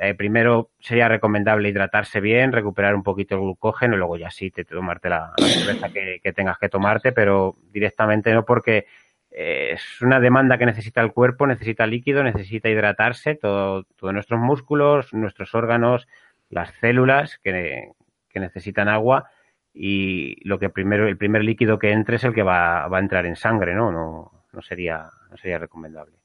[0.00, 4.52] Eh, primero sería recomendable hidratarse bien, recuperar un poquito el glucógeno y luego ya sí
[4.52, 8.86] te, tomarte la, cerveza que, que, tengas que tomarte, pero directamente no porque
[9.34, 15.12] es una demanda que necesita el cuerpo, necesita líquido, necesita hidratarse, todo, todos nuestros músculos,
[15.12, 16.06] nuestros órganos,
[16.50, 17.92] las células que,
[18.34, 19.30] necesitan agua
[19.74, 23.00] y lo que primero, el primer líquido que entre es el que va, va a
[23.00, 23.90] entrar en sangre, ¿no?
[23.90, 26.16] No, no sería, no sería recomendable.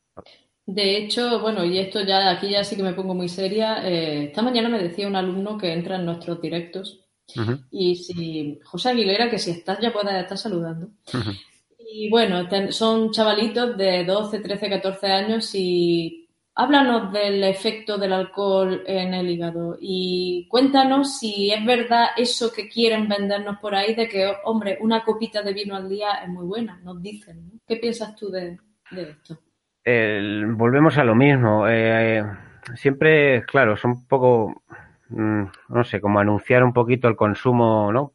[0.66, 3.88] De hecho, bueno, y esto ya, aquí ya sí que me pongo muy seria.
[3.88, 7.06] Eh, esta mañana me decía un alumno que entra en nuestros directos
[7.72, 10.90] y si, José Aguilera, que si estás ya puedes estar saludando.
[12.00, 18.84] Y bueno, son chavalitos de 12, 13, 14 años y háblanos del efecto del alcohol
[18.86, 24.08] en el hígado y cuéntanos si es verdad eso que quieren vendernos por ahí de
[24.08, 27.60] que, hombre, una copita de vino al día es muy buena, nos dicen.
[27.68, 28.60] ¿Qué piensas tú de,
[28.92, 29.40] esto?
[30.56, 31.68] volvemos a lo mismo.
[31.68, 32.24] Eh,
[32.76, 34.62] siempre, claro, son un poco,
[35.10, 38.14] mm, no sé, como anunciar un poquito el consumo, ¿no?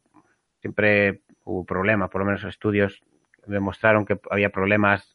[0.61, 3.03] Siempre hubo problemas, por lo menos estudios
[3.45, 5.13] demostraron que había problemas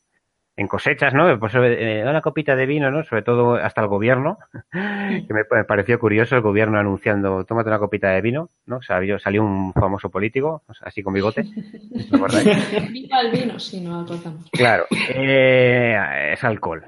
[0.58, 1.38] en cosechas, ¿no?
[1.38, 3.04] Pues eh, una copita de vino, ¿no?
[3.04, 4.38] Sobre todo hasta el gobierno,
[4.72, 8.82] que me, pareció curioso el gobierno anunciando, tómate una copita de vino, ¿no?
[8.82, 11.42] Salió, salió un famoso político, así con bigote.
[12.90, 14.04] Viva el vino, si no.
[14.50, 16.84] Claro, eh, es alcohol.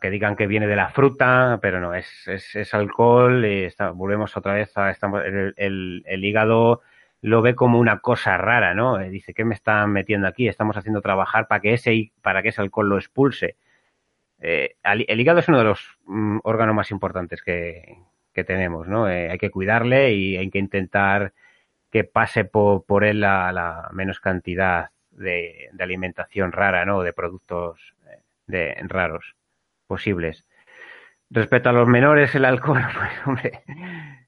[0.00, 3.44] Que digan que viene de la fruta, pero no, es, es, es alcohol.
[3.44, 6.80] Y está, volvemos otra vez a estamos, el, el hígado
[7.24, 9.00] lo ve como una cosa rara, ¿no?
[9.00, 10.46] Eh, dice, ¿qué me están metiendo aquí?
[10.46, 13.56] Estamos haciendo trabajar para que ese, para que ese alcohol lo expulse.
[14.40, 17.96] Eh, el hígado es uno de los mm, órganos más importantes que,
[18.34, 19.08] tenemos, ¿no?
[19.08, 21.32] Eh, hay que cuidarle y hay que intentar
[21.90, 27.02] que pase por, él la, menos cantidad de, alimentación rara, ¿no?
[27.02, 27.94] De productos
[28.46, 29.34] de, raros
[29.86, 30.46] posibles.
[31.30, 33.62] Respecto a los menores, el alcohol, pues, hombre,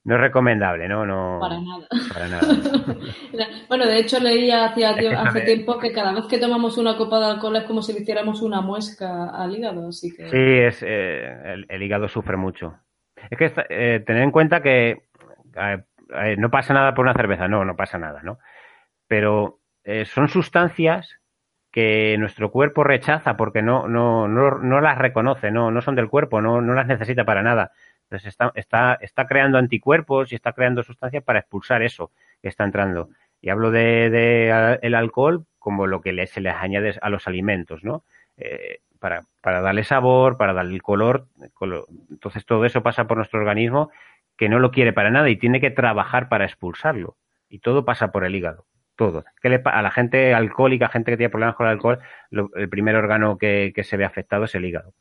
[0.07, 1.05] no es recomendable, ¿no?
[1.05, 1.87] no para nada.
[2.15, 2.47] Para nada.
[3.69, 7.27] bueno, de hecho leía hace, hace tiempo que cada vez que tomamos una copa de
[7.27, 10.29] alcohol es como si le hiciéramos una muesca al hígado, así que...
[10.31, 12.79] Sí, es, eh, el, hígado sufre mucho.
[13.31, 15.09] Es que eh, tener en cuenta que
[15.57, 18.39] eh, no pasa nada por una cerveza, no, no pasa nada, ¿no?
[19.09, 19.59] Pero
[20.05, 21.21] son sustancias
[21.73, 26.09] que nuestro cuerpo rechaza porque no, no, no, no las reconoce, no, no son del
[26.09, 27.73] cuerpo, no, no las necesita para nada.
[28.07, 32.65] Entonces está, está, está creando anticuerpos y está creando sustancias para expulsar eso que está
[32.65, 33.11] entrando.
[33.41, 38.05] Y hablo de, el alcohol como lo que se les añade a los alimentos, ¿no?
[38.37, 41.27] Eh, para, darle sabor, para darle color,
[42.11, 43.91] Entonces todo eso pasa por nuestro organismo
[44.37, 47.17] que no lo quiere para nada y tiene que trabajar para expulsarlo.
[47.49, 48.67] Y todo pasa por el hígado.
[48.97, 49.25] Todo.
[49.43, 51.99] Que a la gente alcohólica, gente que tiene problemas con el alcohol,
[52.31, 54.95] el primer órgano que se ve afectado es el hígado.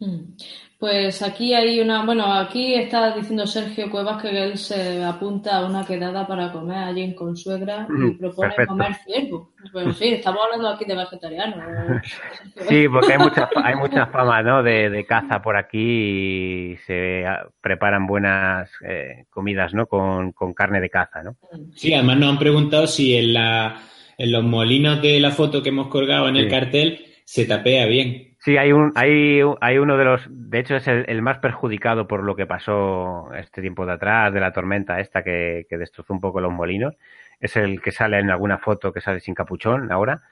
[0.00, 0.34] Mm.
[0.78, 5.66] Pues aquí hay una, bueno, aquí está diciendo Sergio Cuevas que él se apunta a
[5.66, 9.52] una quedada para comer allí en Consuegra y propone comer ciervo.
[9.72, 11.58] Pues sí, estamos hablando aquí de vegetarianos.
[12.66, 14.62] Sí, porque hay mucha, hay mucha fama ¿no?
[14.62, 17.24] de, caza por aquí y se
[17.60, 19.86] preparan buenas eh, comidas ¿no?
[19.86, 21.22] Con, carne de caza.
[21.22, 21.36] ¿no?
[21.74, 23.82] Sí, además nos han preguntado si en, la,
[24.16, 28.29] en los molinos de la foto que hemos colgado en el cartel se tapea bien.
[28.42, 32.22] Sí, hay, un, hay, hay uno de los, de hecho es el, más perjudicado por
[32.22, 36.40] lo que pasó este tiempo de atrás, de la tormenta esta que, destrozó un poco
[36.40, 36.96] los molinos.
[37.38, 40.22] Es el que sale en alguna foto que sale sin capuchón ahora.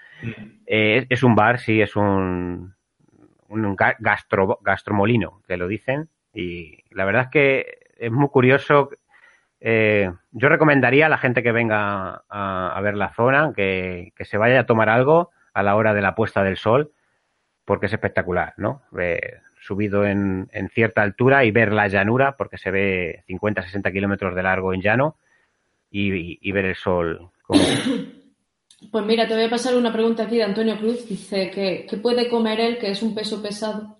[0.66, 2.74] Eh, es, un bar, sí, es un,
[3.48, 6.08] un gastro, gastromolino, que lo dicen.
[6.32, 8.88] Y la verdad es que es muy curioso.
[9.60, 14.38] Eh, yo recomendaría a la gente que venga a, ver la zona que, que se
[14.38, 16.92] vaya a tomar algo a la hora de la puesta del sol
[17.68, 18.80] porque es espectacular, ¿no?
[19.60, 24.42] subido en, cierta altura y ver la llanura, porque se ve 50, 60 kilómetros de
[24.42, 25.16] largo en llano
[25.90, 27.30] y, y, ver el sol.
[28.92, 31.08] Pues mira, te voy a pasar una pregunta aquí de Antonio Cruz.
[31.08, 33.98] Dice que ¿qué puede comer él, que es un peso pesado,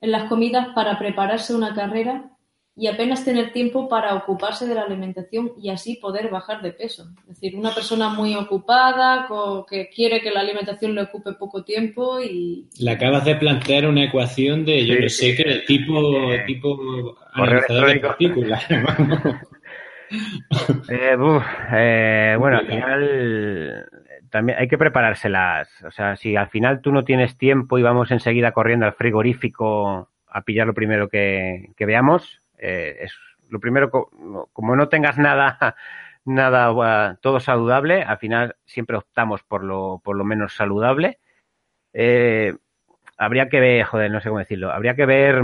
[0.00, 2.30] en las comidas para prepararse una carrera
[2.78, 7.08] y apenas tener tiempo para ocuparse de la alimentación y así poder bajar de peso.
[7.22, 9.26] Es decir, una persona muy ocupada,
[9.68, 12.68] que quiere que la alimentación le ocupe poco tiempo y...
[12.78, 16.00] Le acabas de plantear una ecuación de, yo no sé qué, de tipo,
[16.46, 18.64] tipo analizador de partículas.
[20.88, 21.16] eh,
[21.72, 23.88] eh, bueno, al final
[24.30, 25.68] también hay que preparárselas.
[25.84, 30.10] O sea, si al final tú no tienes tiempo y vamos enseguida corriendo al frigorífico
[30.28, 33.14] a pillar lo primero que veamos, eh, es
[33.50, 35.76] lo primero, como no tengas nada,
[36.24, 41.18] nada todo saludable, al final siempre optamos por lo, por lo menos saludable.
[41.92, 42.54] Eh,
[43.16, 45.42] habría que ver, joder, no sé cómo decirlo, habría que ver,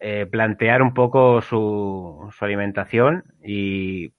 [0.00, 4.12] eh, plantear un poco su, su, alimentación y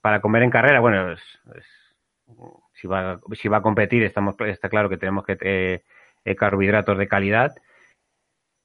[0.00, 1.14] para comer en carrera, bueno,
[2.72, 5.84] si, va, si va a competir, estamos, está claro que tenemos que tener
[6.36, 7.54] carbohidratos de calidad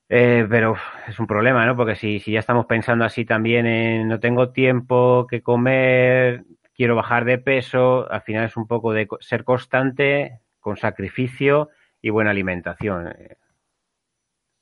[0.10, 0.76] eh, pero
[1.08, 1.76] es un problema, ¿no?
[1.76, 6.46] Porque si, si ya estamos pensando así también en no tengo tiempo que comer,
[6.76, 11.70] quiero bajar de peso, al final es un poco de ser constante, con sacrificio
[12.02, 13.14] y buena alimentación.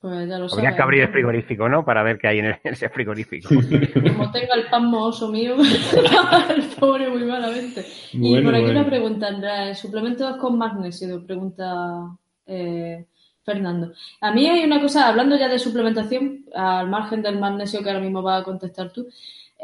[0.03, 1.85] Pues ya lo Habría que abrir el frigorífico, ¿no?
[1.85, 3.47] Para ver qué hay en ese frigorífico.
[3.47, 5.55] Como tenga el pan mohoso mío,
[6.55, 7.85] el pobre muy malamente.
[8.11, 9.73] y por aquí una pregunta, Andrea.
[9.73, 11.25] ¿Suplementos con magnesio?
[11.25, 13.05] Pregunta eh,
[13.43, 13.93] Fernando.
[14.21, 18.01] A mí hay una cosa, hablando ya de suplementación, al margen del magnesio que ahora
[18.01, 19.07] mismo va a contestar tú,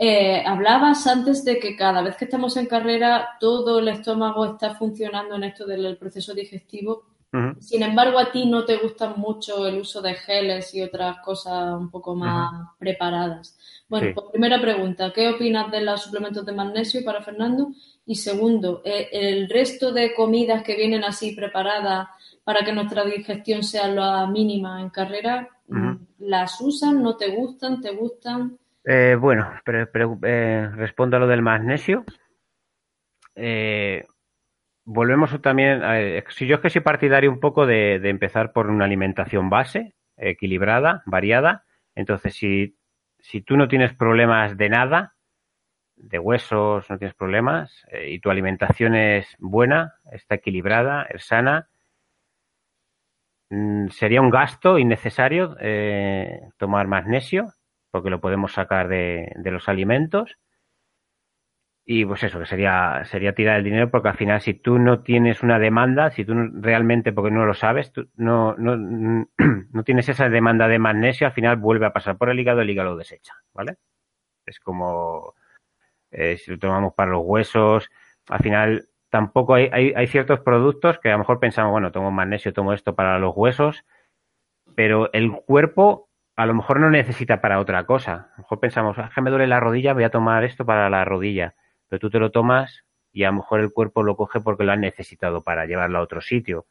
[0.01, 4.75] eh, hablabas antes de que cada vez que estamos en carrera todo el estómago está
[4.75, 7.03] funcionando en esto del proceso digestivo.
[7.59, 11.75] Sin embargo, a ti no te gusta mucho el uso de geles y otras cosas
[11.75, 13.55] un poco más preparadas.
[13.87, 17.71] Bueno, pues primera pregunta, ¿qué opinas de los suplementos de magnesio para Fernando?
[18.03, 22.07] Y segundo, eh, ¿el resto de comidas que vienen así preparadas
[22.49, 25.47] para que nuestra digestión sea la mínima en carrera,
[26.17, 27.03] ¿las usan?
[27.03, 27.79] ¿No te gustan?
[27.79, 28.57] ¿Te gustan?
[28.83, 32.05] Eh, bueno, pero, eh, respondo a lo del magnesio.
[33.35, 34.03] Eh,
[34.83, 35.83] volvemos también,
[36.29, 41.03] si yo es que soy partidario un poco de, empezar por una alimentación base, equilibrada,
[41.05, 41.65] variada.
[41.93, 42.79] Entonces, si,
[43.19, 45.13] si tú no tienes problemas de nada,
[45.95, 51.68] de huesos, no tienes problemas, y tu alimentación es buena, está equilibrada, es sana,
[53.49, 57.53] sería un gasto innecesario eh, tomar magnesio,
[57.91, 60.37] porque lo podemos sacar de, los alimentos.
[61.85, 65.01] Y pues eso, que sería, sería tirar el dinero, porque al final si tú no
[65.01, 68.77] tienes una demanda, si tú realmente, porque no lo sabes, tú no, no,
[69.71, 72.69] no tienes esa demanda de magnesio, al final vuelve a pasar por el hígado, el
[72.69, 73.77] hígado lo desecha, ¿vale?
[74.45, 75.33] Es como
[76.11, 77.89] eh, si lo tomamos para los huesos,
[78.27, 82.53] al final tampoco hay, hay, ciertos productos que a lo mejor pensamos, bueno, tomo magnesio,
[82.53, 83.85] tomo esto para los huesos,
[84.75, 88.13] pero el cuerpo a lo mejor no necesita para otra cosa.
[88.13, 90.89] A lo mejor pensamos, ah, que me duele la rodilla, voy a tomar esto para
[90.89, 91.55] la rodilla,
[91.89, 94.71] pero tú te lo tomas y a lo mejor el cuerpo lo coge porque lo
[94.71, 96.65] ha necesitado para llevarlo a otro sitio.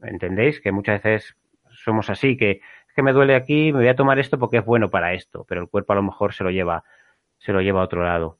[0.00, 0.60] ¿Entendéis?
[0.60, 1.36] Que muchas veces
[1.70, 2.52] somos así, que
[2.88, 5.44] es que me duele aquí, me voy a tomar esto porque es bueno para esto,
[5.48, 6.84] pero el cuerpo a lo mejor se lo lleva,
[7.38, 8.38] se lo lleva a otro lado.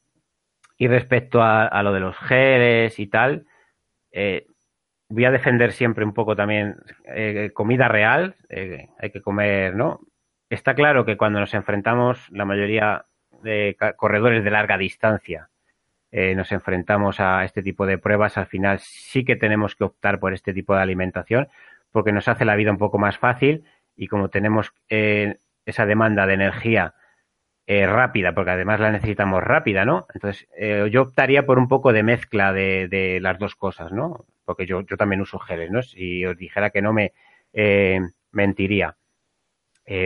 [0.76, 3.46] Y respecto a, lo de los geles y tal,
[4.10, 4.46] eh,
[5.08, 10.00] voy a defender siempre un poco también eh, comida real, eh, hay que comer, ¿no?
[10.50, 13.06] Está claro que cuando nos enfrentamos, la mayoría
[13.42, 15.48] de corredores de larga distancia,
[16.12, 20.34] nos enfrentamos a este tipo de pruebas, al final sí que tenemos que optar por
[20.34, 21.48] este tipo de alimentación
[21.90, 23.64] porque nos hace la vida un poco más fácil
[23.96, 26.94] y como tenemos esa demanda de energía
[27.74, 30.06] eh, rápida, porque además la necesitamos rápida, ¿no?
[30.12, 34.26] Entonces, eh, yo optaría por un poco de mezcla de, las dos cosas, ¿no?
[34.44, 35.82] Porque yo, yo también uso geles, ¿no?
[35.82, 37.12] Si os dijera que no me
[37.54, 38.00] eh,
[38.30, 38.96] mentiría.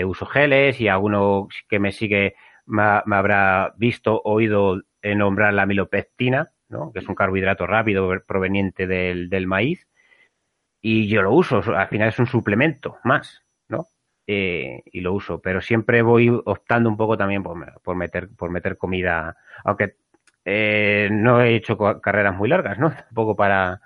[0.05, 2.35] uso geles y alguno que me sigue
[2.67, 6.93] me, habrá visto, oído nombrar la milopectina, ¿no?
[6.93, 9.89] Que es un carbohidrato rápido proveniente del, del maíz.
[10.81, 13.46] Y yo lo uso, al final es un suplemento más,
[14.27, 18.77] eh, y lo uso, pero siempre voy optando un poco también por, meter, por meter
[18.77, 19.95] comida, aunque
[20.45, 22.91] eh, no he hecho carreras muy largas, ¿no?
[23.07, 23.81] Tampoco para,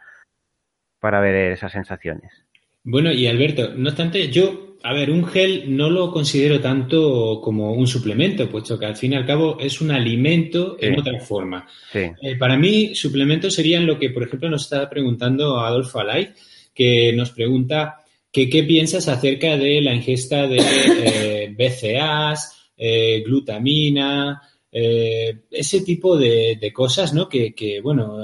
[0.99, 2.45] para ver esas sensaciones.
[2.83, 7.75] Bueno, y Alberto, no obstante, yo, a ver, un gel no lo considero tanto como
[7.75, 11.67] un suplemento, puesto que al fin y al cabo es un alimento en otra forma.
[11.93, 16.33] Eh, para mí, suplementos serían lo que, por ejemplo, nos está preguntando Adolfo Alay,
[16.75, 18.01] que nos pregunta
[18.33, 24.41] ¿qué, piensas acerca de la ingesta de eh, BCAAs, eh, glutamina,
[24.73, 27.29] ese tipo de, cosas, ¿no?
[27.29, 28.19] Que, bueno,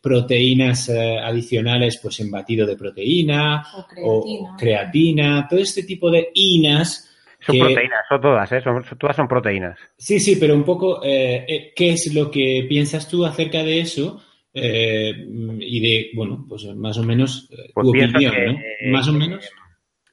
[0.00, 3.64] proteínas adicionales, pues en batido de proteína
[4.02, 5.46] o creatina.
[5.48, 7.08] todo este tipo de inas.
[7.38, 8.62] Son proteínas, son todas, ¿eh?
[8.98, 9.78] todas son proteínas.
[9.96, 14.20] Sí, sí, pero un poco, ¿qué es lo que piensas tú acerca de eso?
[14.62, 15.26] Eh,
[15.60, 18.90] y de, bueno, pues más o menos eh, pues tu opinión, ¿no?
[18.90, 19.50] Más o menos.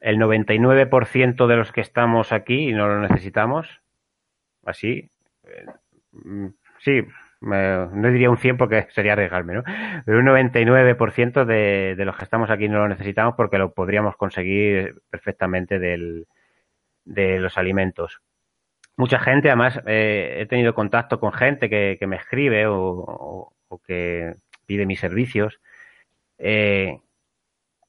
[0.02, 3.68] El 99% de los que estamos aquí y no lo necesitamos,
[4.64, 5.10] así,
[5.44, 5.66] eh,
[6.80, 7.02] sí,
[7.42, 9.64] no diría un 100 porque sería arriesgarme, ¿no?
[10.06, 14.16] Pero un 99% de, de los que estamos aquí no lo necesitamos porque lo podríamos
[14.16, 16.28] conseguir perfectamente del,
[17.06, 18.22] de los alimentos.
[18.98, 24.36] Mucha gente, además, he tenido contacto con gente que, que me escribe o, o que
[24.66, 25.60] pide mis servicios,
[26.38, 27.00] eh,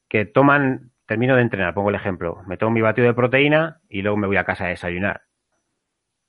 [0.09, 4.02] que toman, termino de entrenar, pongo el ejemplo, me tomo mi batido de proteína y
[4.02, 5.22] luego me voy a casa a desayunar.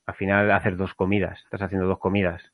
[0.05, 2.53] Al final hacer dos comidas, estás haciendo dos comidas.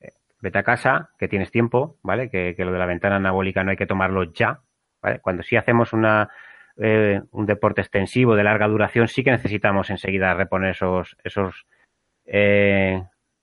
[0.00, 2.30] Eh, vete a casa, que tienes tiempo, ¿vale?
[2.30, 4.60] Que, lo de la ventana anabólica no hay que tomarlo ya,
[5.02, 5.20] ¿vale?
[5.20, 6.30] Cuando sí hacemos una,
[6.78, 11.66] eh, un deporte extensivo de larga duración, sí que necesitamos enseguida reponer esos, esos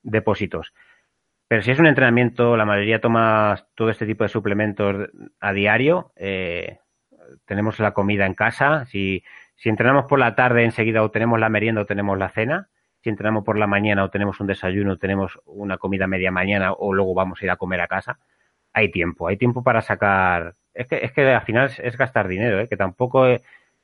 [0.04, 0.74] depósitos.
[1.52, 5.10] Pero si es un entrenamiento, la mayoría toma todo este tipo de suplementos
[5.42, 6.14] a diario.
[6.16, 6.80] Eh,
[7.44, 8.86] tenemos la comida en casa.
[8.86, 9.26] Si,
[9.58, 12.70] si entrenamos por la tarde, enseguida o tenemos la merienda o tenemos la cena.
[13.04, 16.94] Si entrenamos por la mañana o tenemos un desayuno, tenemos una comida media mañana o
[16.94, 18.18] luego vamos a ir a comer a casa.
[18.72, 20.54] Hay tiempo, hay tiempo para sacar.
[20.74, 22.68] Es que, es que al final es, gastar dinero, ¿eh?
[22.68, 23.42] que tampoco es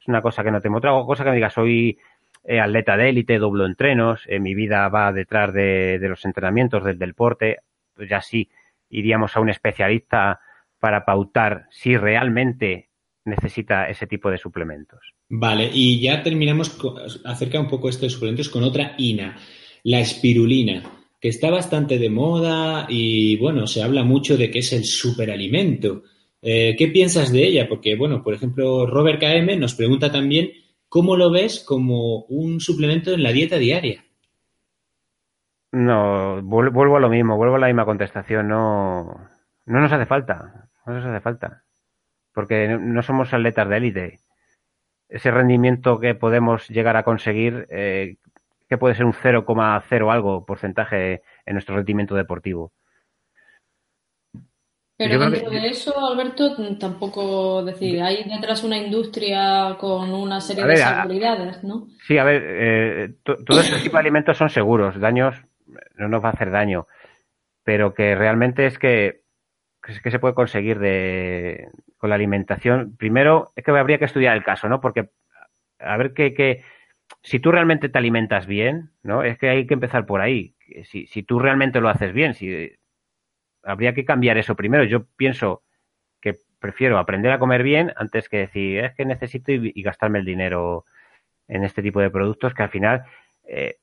[0.07, 0.77] una cosa que no tengo.
[0.77, 1.97] Otra cosa que me diga, soy
[2.43, 6.97] eh, atleta de élite, doblo entrenos, eh, mi vida va detrás de, los entrenamientos, del
[6.97, 7.57] deporte,
[7.93, 8.49] pues ya sí
[8.89, 10.39] iríamos a un especialista
[10.79, 12.87] para pautar si realmente
[13.25, 15.13] necesita ese tipo de suplementos.
[15.27, 16.77] Vale, y ya terminamos
[17.25, 19.35] acerca un poco de estos suplementos con otra INA,
[19.83, 20.83] la espirulina,
[21.19, 26.03] que está bastante de moda y bueno, se habla mucho de que es el superalimento.
[26.41, 27.67] Eh, ¿Qué piensas de ella?
[27.67, 30.51] Porque, bueno, por ejemplo, Robert KM nos pregunta también
[30.89, 34.05] ¿Cómo lo ves como un suplemento en la dieta diaria?
[35.73, 38.47] No, vuelvo a lo mismo, vuelvo a la misma contestación.
[38.47, 39.29] No,
[39.65, 41.63] no nos hace falta, no nos hace falta.
[42.33, 44.19] Porque no somos atletas de élite.
[45.09, 48.15] Ese rendimiento que podemos llegar a conseguir, eh,
[48.69, 52.71] que puede ser un 0,0 algo porcentaje en nuestro rendimiento deportivo.
[54.97, 60.77] Pero dentro de eso, Alberto, tampoco decir, hay detrás una industria con una serie de
[60.77, 61.87] seguridades, ¿no?
[62.07, 65.35] Sí, a ver, eh, todo este tipo de alimentos son seguros, daños
[65.97, 66.87] no nos va a hacer daño,
[67.63, 69.21] pero que realmente es que,
[69.81, 72.95] que se puede conseguir de, con la alimentación.
[72.97, 74.81] Primero, es que habría que estudiar el caso, ¿no?
[74.81, 75.09] Porque
[75.79, 76.63] a ver que, que
[77.21, 79.23] si tú realmente te alimentas bien, ¿no?
[79.23, 80.55] Es que hay que empezar por ahí.
[80.85, 82.71] Si, si tú realmente lo haces bien, si
[83.67, 84.83] habría que cambiar eso primero.
[84.83, 85.63] Yo pienso
[86.21, 90.25] que prefiero aprender a comer bien antes que decir, es que necesito y, gastarme el
[90.25, 90.85] dinero
[91.47, 93.03] en este tipo de productos que al final
[93.47, 93.75] eh,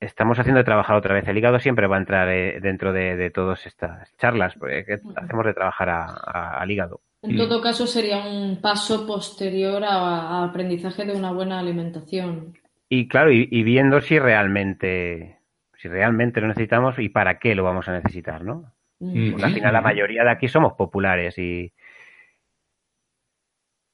[0.00, 1.26] estamos haciendo de trabajar otra vez.
[1.26, 4.84] El hígado siempre va a entrar eh, dentro de, todas estas charlas, porque
[5.16, 7.00] hacemos de trabajar al hígado.
[7.22, 12.54] En todo caso, sería un paso posterior a, aprendizaje de una buena alimentación.
[12.88, 15.38] Y claro, y, viendo si realmente,
[15.76, 18.72] si realmente lo necesitamos y para qué lo vamos a necesitar, ¿no?
[18.98, 21.72] Porque al final la mayoría de aquí somos populares y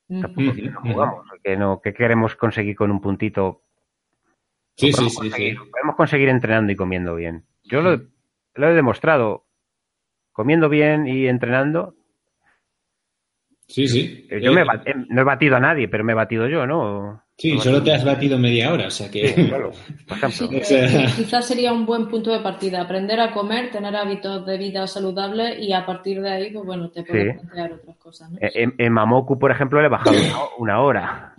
[0.09, 1.27] tampoco no jugamos.
[1.43, 3.63] Que, no, que queremos conseguir con un puntito.
[4.77, 7.45] Sí, sí, sí, Podemos conseguir entrenando y comiendo bien.
[7.65, 8.01] Yo lo,
[8.55, 9.47] lo he demostrado.
[10.33, 11.95] Comiendo bien y entrenando,
[13.73, 14.29] Sí, sí.
[14.43, 17.22] Yo me eh, no he batido a nadie, pero me he batido yo, ¿no?
[17.43, 19.35] Sí, solo te has batido media hora, o sea que.
[21.17, 25.59] quizás sería un buen punto de partida, aprender a comer, tener hábitos de vida saludables
[25.59, 28.31] y a partir de ahí, pues bueno, te puedes plantear otras cosas.
[28.31, 28.39] ¿no?
[28.41, 30.17] En, en, Mamoku, por ejemplo, le he bajado
[30.59, 31.35] una, hora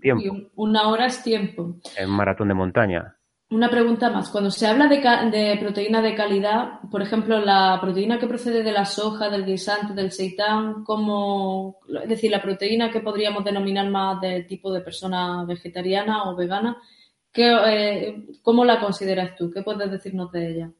[0.00, 0.24] tiempo.
[0.54, 1.76] una hora es tiempo.
[1.98, 3.15] En maratón de montaña.
[3.48, 4.28] Una pregunta más.
[4.30, 8.84] Cuando se habla de, proteína de calidad, por ejemplo, la proteína que procede de la
[8.84, 14.42] soja, del guisante, del seitán, como, es decir, la proteína que podríamos denominar más de
[14.42, 16.76] tipo de persona vegetariana o vegana,
[17.36, 19.50] eh, ¿cómo la consideras tú?
[19.50, 20.70] ¿Qué puedes decirnos de ella?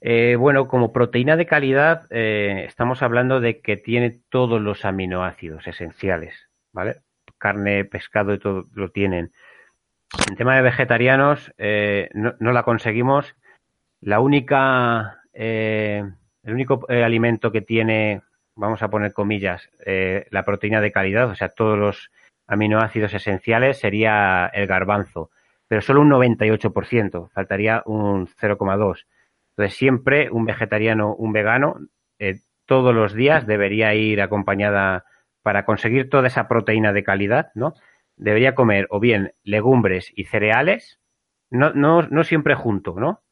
[0.00, 5.66] Eh, bueno, como proteína de calidad, eh, estamos hablando de que tiene todos los aminoácidos
[5.66, 6.34] esenciales,
[6.72, 7.02] ¿vale?
[7.36, 9.32] Carne, pescado y todo lo tienen.
[10.28, 13.34] En tema de vegetarianos, eh, no, la conseguimos.
[14.00, 16.02] La única, eh,
[16.42, 18.22] el único eh, alimento que tiene
[18.60, 22.10] vamos a poner comillas, eh, la proteína de calidad, o sea, todos los
[22.46, 25.30] aminoácidos esenciales, sería el garbanzo,
[25.66, 29.06] pero solo un 98%, faltaría un 0,2%.
[29.50, 31.76] Entonces, siempre un vegetariano, un vegano,
[32.18, 35.04] eh, todos los días debería ir acompañada
[35.42, 37.74] para conseguir toda esa proteína de calidad, ¿no?
[38.20, 41.00] Debería comer o bien legumbres y cereales,
[41.48, 43.22] no, no, no siempre junto, ¿no?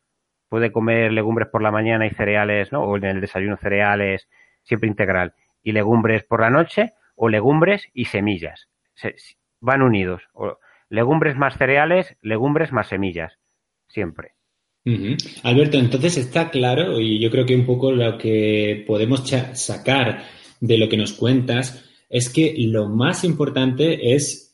[0.49, 2.85] Puede comer legumbres por la mañana y cereales, ¿no?
[2.85, 4.29] O en el desayuno cereales,
[4.63, 5.35] siempre integral.
[5.63, 8.69] Y legumbres por la noche, o legumbres y semillas.
[8.95, 9.15] Se,
[9.61, 10.23] van unidos.
[10.33, 10.59] O
[10.89, 13.39] legumbres más cereales, legumbres más semillas.
[13.89, 14.33] Siempre.
[15.43, 20.23] Alberto, entonces está claro, y yo creo que un poco lo que podemos sacar
[20.61, 24.48] de lo que nos cuentas es que lo más importante es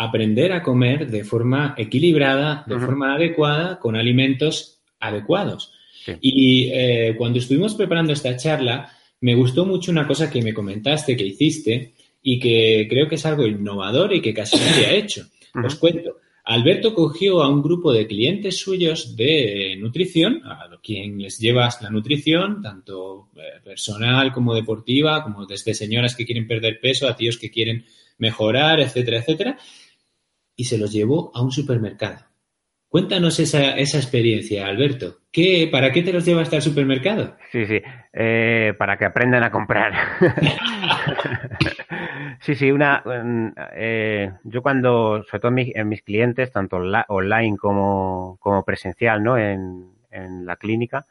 [0.00, 5.72] aprender a comer de forma equilibrada, de forma adecuada, con alimentos adecuados.
[6.20, 11.16] Y eh, cuando estuvimos preparando esta charla, me gustó mucho una cosa que me comentaste,
[11.16, 15.26] que hiciste, y que creo que es algo innovador y que casi nadie ha hecho.
[15.64, 16.18] Os cuento.
[16.44, 21.90] Alberto cogió a un grupo de clientes suyos de nutrición, a quien les llevas la
[21.90, 27.36] nutrición, tanto eh, personal como deportiva, como desde señoras que quieren perder peso, a tíos
[27.36, 27.84] que quieren
[28.18, 29.58] mejorar, etcétera, etcétera,
[30.58, 32.18] y se los llevó a un supermercado.
[32.88, 35.18] Cuéntanos esa, esa experiencia, Alberto.
[35.30, 37.36] ¿Qué, ¿Para qué te los llevas al supermercado?
[37.52, 37.80] Sí, sí,
[38.12, 39.92] eh, para que aprendan a comprar.
[42.40, 43.04] sí, sí, una.
[43.74, 46.78] Eh, yo cuando, sobre todo en mis, clientes, tanto
[47.08, 49.38] online como, como presencial, ¿no?
[49.38, 51.06] En, en la clínica,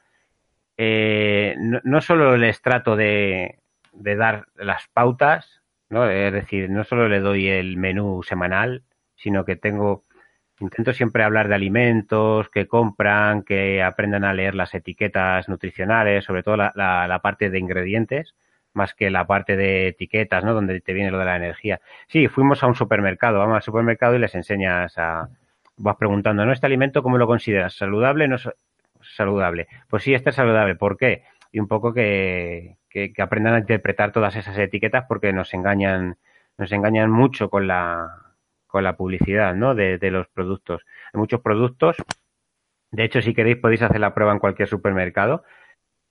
[0.77, 3.59] eh, no, solo les trato de,
[3.93, 6.09] de dar las pautas, ¿no?
[6.09, 8.83] Es decir, no solo le doy el menú semanal,
[9.17, 10.03] sino que tengo
[10.59, 16.41] Intento siempre hablar de alimentos, que compran, que aprendan a leer las etiquetas nutricionales, sobre
[16.41, 18.33] todo la, la, parte de ingredientes,
[18.73, 20.55] más que la parte de etiquetas, ¿no?
[20.55, 21.79] Donde te viene lo de la energía.
[22.07, 25.29] Sí, fuimos a un supermercado, vamos al supermercado y les enseñas a...
[25.79, 26.51] Vas preguntando, ¿no?
[26.51, 27.75] ¿Este alimento cómo lo consideras?
[27.75, 28.27] ¿Saludable?
[28.27, 28.37] ¿No
[29.01, 29.67] saludable?
[29.87, 30.73] Pues sí, este es saludable.
[30.73, 31.21] ¿Por qué?
[31.51, 36.17] Y un poco que, que, que aprendan a interpretar todas esas etiquetas porque nos engañan,
[36.57, 38.26] nos engañan mucho con la,
[38.67, 39.73] con la publicidad ¿no?
[39.75, 40.83] de, los productos.
[41.13, 41.95] Hay muchos productos,
[42.91, 45.43] de hecho, si queréis podéis hacer la prueba en cualquier supermercado,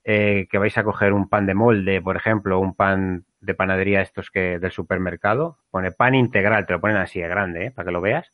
[0.04, 4.02] eh, que vais a coger un pan de molde, por ejemplo, un pan de panadería
[4.02, 7.70] estos que del supermercado, pone pan integral, te lo ponen así de grande, ¿eh?
[7.70, 8.30] para que lo veas.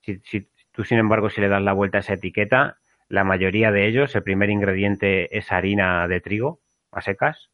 [0.00, 2.78] Si, si, tú, sin embargo, si le das la vuelta a esa etiqueta,
[3.08, 6.60] la mayoría de ellos, el primer ingrediente es harina de trigo
[6.92, 7.50] a secas,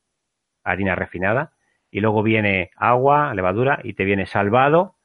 [0.64, 1.52] harina refinada,
[1.90, 4.96] y luego viene agua, levadura, y te viene salvado,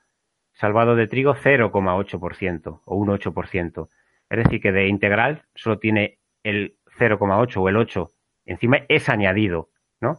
[0.59, 3.87] salvado de trigo 0,8% o un 8%.
[4.29, 8.09] Es decir, que de integral solo tiene el 0,8 o el 8.
[8.45, 9.69] Encima es añadido,
[10.01, 10.17] ¿no?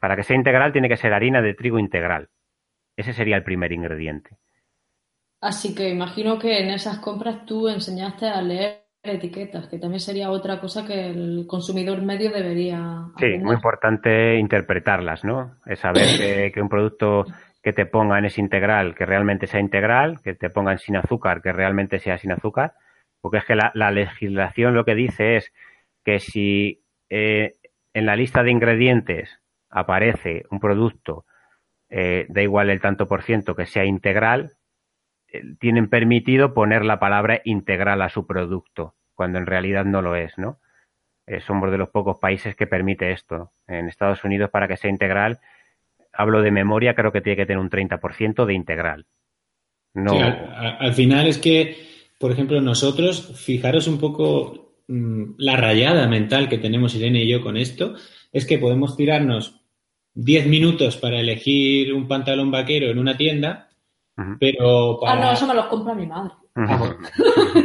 [0.00, 2.28] Para que sea integral tiene que ser harina de trigo integral.
[2.96, 4.38] Ese sería el primer ingrediente.
[5.42, 10.30] Así que imagino que en esas compras tú enseñaste a leer etiquetas, que también sería
[10.30, 13.06] otra cosa que el consumidor medio debería.
[13.18, 15.56] Sí, muy importante interpretarlas, ¿no?
[15.66, 17.24] Es saber que un producto
[17.62, 21.52] que te pongan es integral, que realmente sea integral, que te pongan sin azúcar, que
[21.52, 22.74] realmente sea sin azúcar,
[23.20, 25.52] porque es que la, legislación lo que dice es
[26.04, 27.52] que si eh,
[27.92, 31.26] en la lista de ingredientes aparece un producto,
[31.90, 34.52] eh, da igual el tanto por ciento que sea integral,
[35.28, 40.16] eh, tienen permitido poner la palabra integral a su producto, cuando en realidad no lo
[40.16, 40.58] es, ¿no?
[41.46, 43.52] somos de los pocos países que permite esto.
[43.68, 45.38] En Estados Unidos, para que sea integral,
[46.12, 49.06] hablo de memoria, creo que tiene que tener un 30% de integral.
[49.92, 50.12] No...
[50.12, 51.76] al, final es que,
[52.18, 57.42] por ejemplo, nosotros, fijaros un poco mm, la rayada mental que tenemos Irene y yo
[57.42, 57.94] con esto,
[58.32, 59.60] es que podemos tirarnos
[60.14, 63.68] 10 minutos para elegir un pantalón vaquero en una tienda,
[64.38, 65.12] pero para...
[65.12, 66.34] Ah, no, eso me lo compra mi madre.
[66.54, 66.94] Ah,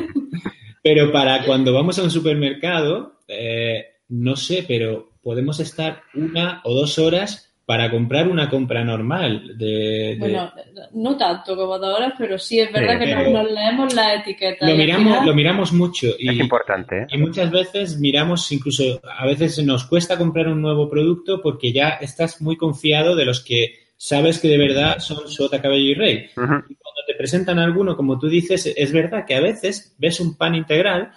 [0.83, 6.73] pero para cuando vamos a un supermercado, eh, no sé, pero podemos estar una o
[6.73, 9.57] dos horas para comprar una compra normal.
[9.57, 10.51] De, Bueno,
[10.93, 14.69] no tanto como de ahora, pero sí es verdad que nos, leemos la etiqueta.
[14.69, 16.07] Lo miramos, lo miramos mucho.
[16.19, 17.01] Y, es importante.
[17.01, 17.07] ¿eh?
[17.09, 21.89] Y muchas veces miramos, incluso a veces nos cuesta comprar un nuevo producto porque ya
[21.89, 26.17] estás muy confiado de los que sabes que de verdad son sota, cabello y rey.
[26.17, 30.37] Y cuando te presentan alguno, como tú dices, es verdad que a veces ves un
[30.37, 31.11] pan integral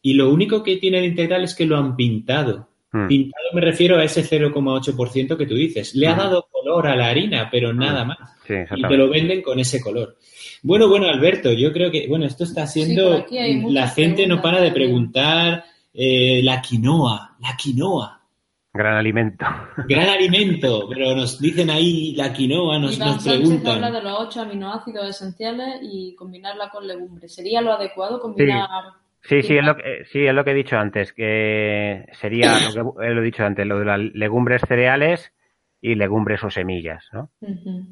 [0.00, 2.71] y lo único que tiene de integral es que lo han pintado.
[2.92, 3.08] Hmm.
[3.08, 5.94] Pintado me refiero a ese 0,8% que tú dices.
[5.94, 6.18] Le ha hmm.
[6.18, 7.78] dado color a la harina, pero hmm.
[7.78, 8.18] nada más.
[8.48, 10.18] y te lo venden con ese color.
[10.62, 13.26] Bueno, bueno, Alberto, yo creo que, bueno, esto está siendo,
[13.70, 18.20] la gente no para de preguntar eh, la quinoa, la quinoa.
[18.74, 19.44] Gran alimento.
[19.88, 23.84] Gran alimento, pero nos dicen ahí la quinoa, nos, nos preguntan.
[23.84, 27.34] habla de los ocho aminoácidos esenciales y combinarla con legumbres.
[27.34, 28.68] ¿Sería lo adecuado combinar?
[28.70, 32.94] Sí, sí, es lo que, sí, es lo que he dicho antes, que sería lo
[32.94, 35.32] que he dicho antes, lo de las legumbres cereales
[35.80, 37.30] y legumbres o semillas, ¿no?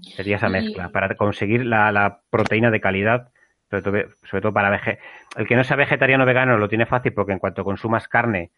[0.03, 3.33] Sería esa mezcla para conseguir la, la, proteína de calidad,
[3.69, 4.99] sobre todo, sobre todo para vege
[5.37, 8.53] el que no sea vegetariano o vegano lo tiene fácil porque en cuanto consumas carne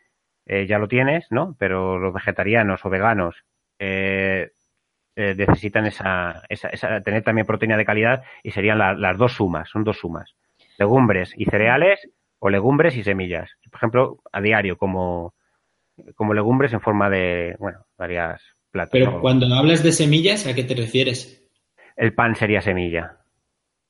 [0.46, 1.56] eh, ya lo tienes, ¿no?
[1.58, 3.44] Pero los vegetarianos o veganos
[3.78, 4.50] eh,
[5.16, 9.68] eh, necesitan esa, esa, esa, tener también proteína de calidad y serían las dos sumas,
[9.68, 10.34] son dos sumas,
[10.78, 12.08] legumbres y cereales
[12.44, 13.48] o legumbres y semillas.
[13.70, 15.32] Por ejemplo, a diario como,
[16.16, 18.90] como legumbres en forma de, bueno, varias platos.
[18.90, 21.48] Pero cuando hablas de semillas, ¿a qué te refieres?
[21.96, 23.18] El pan sería semilla.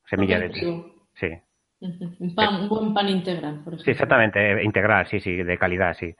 [0.04, 1.08] Semilla de trigo.
[1.14, 1.28] Sí.
[1.80, 3.84] Un, pan, un buen pan integral, por ejemplo.
[3.84, 6.14] Sí, exactamente, integral, sí, sí, de calidad, sí.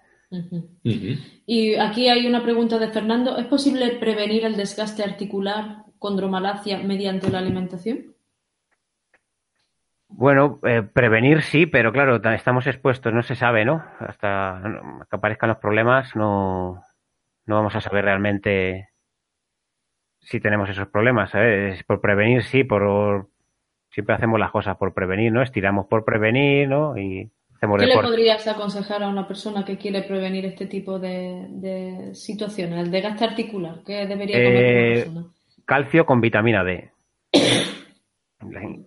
[1.45, 3.37] Y aquí hay una pregunta de Fernando.
[3.37, 8.12] ¿Es posible prevenir el desgaste articular condromalacia mediante la alimentación?
[10.15, 13.85] Bueno, eh, prevenir sí, pero claro, estamos expuestos, no se sabe, ¿no?
[13.99, 14.63] Hasta
[15.11, 16.83] que aparezcan los problemas no,
[17.47, 18.91] no vamos a saber realmente
[20.21, 21.83] si tenemos esos problemas, ¿sabes?
[21.85, 23.29] Por prevenir sí, por
[23.91, 25.43] siempre hacemos las cosas por prevenir, ¿no?
[25.43, 26.97] Estiramos por prevenir, ¿no?
[26.97, 27.31] Y
[27.63, 32.91] ¿Qué le podrías aconsejar a una persona que quiere prevenir este tipo de, situaciones, el
[32.91, 33.83] desgaste articular?
[33.87, 35.27] ¿Qué debería comer una eh, persona?
[35.65, 36.91] Calcio con vitamina D.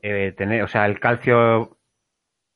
[0.02, 1.78] Eh, tener, o sea, el calcio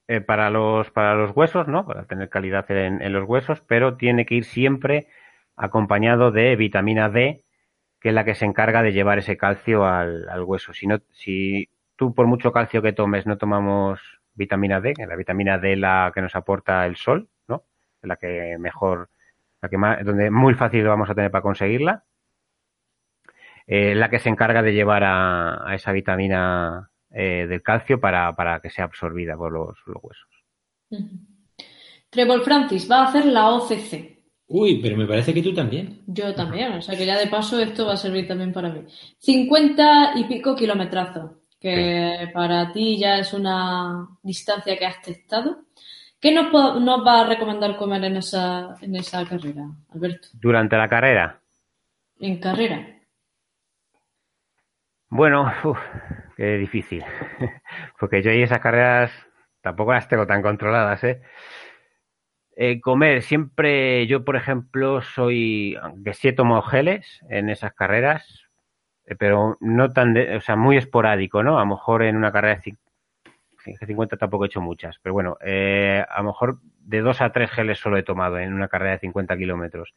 [0.08, 1.86] eh, para los para los huesos, ¿no?
[1.86, 5.08] Para tener calidad en, los huesos, pero tiene que ir siempre
[5.56, 7.44] acompañado de vitamina D,
[8.00, 10.74] que es la que se encarga de llevar ese calcio al, hueso.
[10.74, 14.02] Si no, si tú por mucho calcio que tomes no tomamos
[14.34, 17.64] vitamina D, que la vitamina D la que nos aporta el sol, ¿no?
[18.02, 19.10] La que mejor,
[19.62, 22.04] la que más, donde muy fácil vamos a tener para conseguirla.
[23.72, 28.72] Eh, la que se encarga de llevar a, esa vitamina eh, del calcio para, que
[28.72, 30.28] sea absorbida por los, huesos.
[32.10, 34.24] Trevor Francis va a hacer la OCC.
[34.48, 36.02] Uy, pero me parece que tú también.
[36.08, 38.86] Yo también, o sea que ya de paso esto va a servir también para mí.
[39.20, 45.66] 50 y pico kilometrazos que para ti ya es una distancia que has testado.
[46.20, 50.30] ¿Qué nos, nos va a recomendar comer en esa, en esa carrera, Alberto?
[50.34, 51.40] Durante la carrera.
[52.20, 52.99] En carrera.
[55.10, 55.52] Bueno,
[56.38, 57.04] qué difícil.
[58.00, 59.12] Porque yo y esas carreras
[59.62, 61.22] tampoco las tengo tan controladas, ¿eh?
[62.56, 62.80] ¿eh?
[62.82, 68.50] comer, siempre yo, por ejemplo, soy, aunque sí tomo geles en esas carreras,
[69.06, 71.58] eh, pero no tan, o sea, muy esporádico, ¿no?
[71.58, 72.78] A lo mejor en una carrera de
[73.88, 77.50] 50 tampoco he hecho muchas, pero bueno, eh, a lo mejor de dos a tres
[77.52, 79.94] geles solo he tomado en una carrera de 50 kilómetros.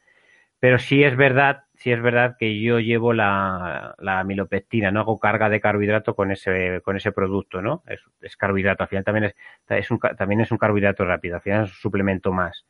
[0.61, 5.49] Pero sí es verdad, sí es verdad que yo llevo la, la no hago carga
[5.49, 7.83] de carbohidrato con ese, con ese producto, ¿no?
[8.21, 9.35] Es, carbohidrato, al final también
[9.69, 12.65] es, un, también es un carbohidrato rápido, al final es un suplemento más.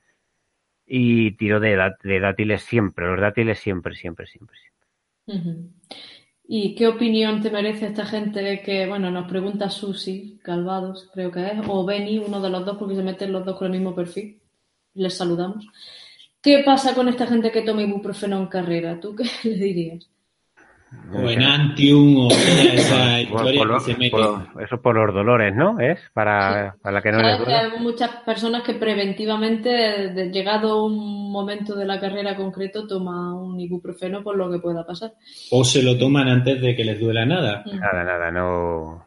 [0.86, 5.68] Y tiro de, de dátiles siempre, los dátiles siempre, siempre, siempre, siempre.
[6.44, 11.46] ¿Y qué opinión te merece esta gente que, bueno, nos pregunta Susi Calvados, creo que
[11.46, 13.94] es, o Benny, uno de los dos, porque se meten los dos con el mismo
[13.94, 14.40] perfil?
[14.94, 15.66] Les saludamos.
[16.42, 18.98] ¿Qué pasa con esta gente que toma ibuprofeno en carrera?
[18.98, 20.08] ¿Tú qué le dirías?
[21.14, 22.28] O en Antium o
[22.74, 24.16] esa historia que se mete.
[24.60, 25.80] eso por los dolores, ¿no?
[25.80, 27.54] Es para, para que no les duele.
[27.54, 34.22] Hay muchas personas que preventivamente, llegado un momento de la carrera concreto, toma un ibuprofeno
[34.22, 35.12] por lo que pueda pasar.
[35.50, 37.62] O se lo toman antes de que les duela nada.
[37.64, 37.78] Mm.
[37.78, 39.06] Nada, nada, no,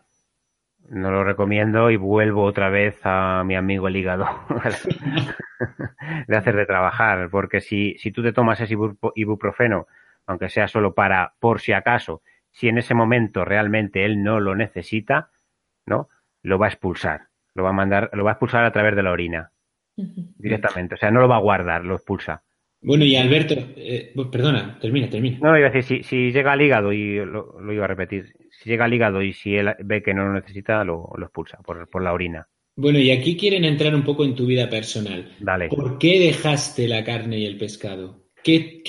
[0.89, 4.27] no lo recomiendo y vuelvo otra vez a mi amigo el hígado
[6.27, 8.75] de hacer de trabajar, porque si, si tú te tomas ese
[9.15, 9.87] ibuprofeno
[10.27, 12.21] aunque sea solo para por si acaso,
[12.51, 15.29] si en ese momento realmente él no lo necesita,
[15.85, 16.09] ¿no?
[16.41, 19.03] Lo va a expulsar, lo va a mandar, lo va a expulsar a través de
[19.03, 19.51] la orina
[19.95, 22.43] directamente, o sea, no lo va a guardar, lo expulsa.
[22.85, 25.39] Bueno, y Alberto, eh, perdona, termina, termina.
[25.41, 28.85] No, iba a decir, si, llega al hígado, y lo, iba a repetir, si llega
[28.85, 32.13] al hígado y si él ve que no lo necesita, lo, expulsa por, por, la
[32.13, 32.47] orina.
[32.75, 35.31] Bueno, y aquí quieren entrar un poco en tu vida personal.
[35.39, 35.69] Dale.
[35.69, 38.25] ¿Por qué dejaste la carne y el pescado?
[38.43, 38.81] ¿Qué,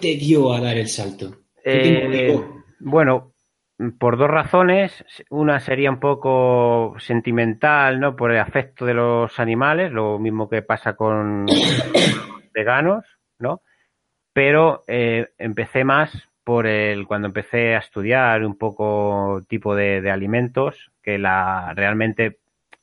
[0.00, 1.42] te dio a dar el salto?
[1.62, 2.34] Eh,
[2.80, 3.34] bueno,
[3.98, 5.04] por dos razones.
[5.28, 8.16] Una sería un poco sentimental, ¿no?
[8.16, 11.44] Por el afecto de los animales, lo mismo que pasa con
[12.54, 13.04] veganos,
[13.44, 13.62] ¿no?
[14.32, 16.10] Pero eh, empecé más
[16.44, 22.38] por el cuando empecé a estudiar un poco tipo de, alimentos que la realmente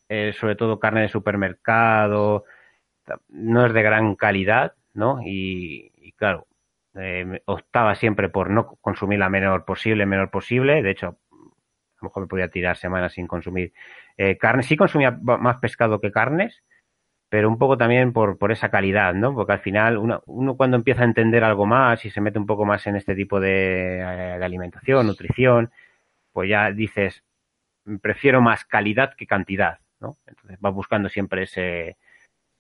[0.07, 2.45] eh, sobre todo carne de supermercado
[3.30, 5.20] no es de gran calidad, ¿no?
[5.26, 6.47] Y, claro,
[6.95, 10.84] eh, optaba siempre por no consumir la menor posible, menor posible.
[10.84, 13.74] De hecho, a lo mejor me podía tirar semanas sin consumir
[14.39, 14.64] carne.
[14.64, 16.64] Sí consumía más pescado que carnes,
[17.32, 19.34] pero un poco también por, por esa calidad, ¿no?
[19.34, 22.46] Porque al final uno, uno, cuando empieza a entender algo más y se mete un
[22.46, 25.72] poco más en este tipo de, eh, alimentación, nutrición,
[26.34, 27.24] pues ya dices,
[28.02, 30.18] prefiero más calidad que cantidad, ¿no?
[30.28, 31.96] Entonces vas buscando siempre ese,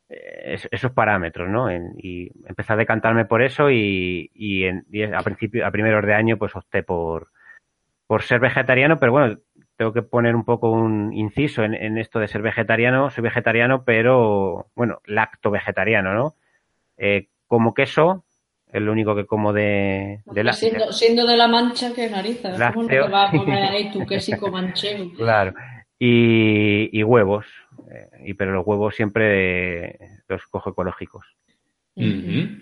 [0.07, 1.69] esos parámetros, ¿no?
[1.69, 6.13] Y empecé a decantarme por eso y, y, en, y, a principio, a primeros de
[6.13, 7.27] año, pues opté por,
[8.07, 9.37] por ser vegetariano, pero bueno,
[9.81, 13.09] tengo que poner un poco un inciso en, en esto de ser vegetariano.
[13.09, 16.35] Soy vegetariano, pero bueno, lacto vegetariano, ¿no?
[16.97, 18.23] Eh, como queso,
[18.71, 22.59] es lo único que como de, de la, siendo, siendo, de la mancha, que narices.
[22.73, 25.13] ¿Cómo no te vas a comer ahí tu quesico manchego?
[25.13, 25.55] Claro.
[25.97, 27.47] Y, y huevos.
[27.91, 31.25] Eh, y pero los huevos siempre los cojo ecológicos.
[31.95, 32.61] Uh -huh.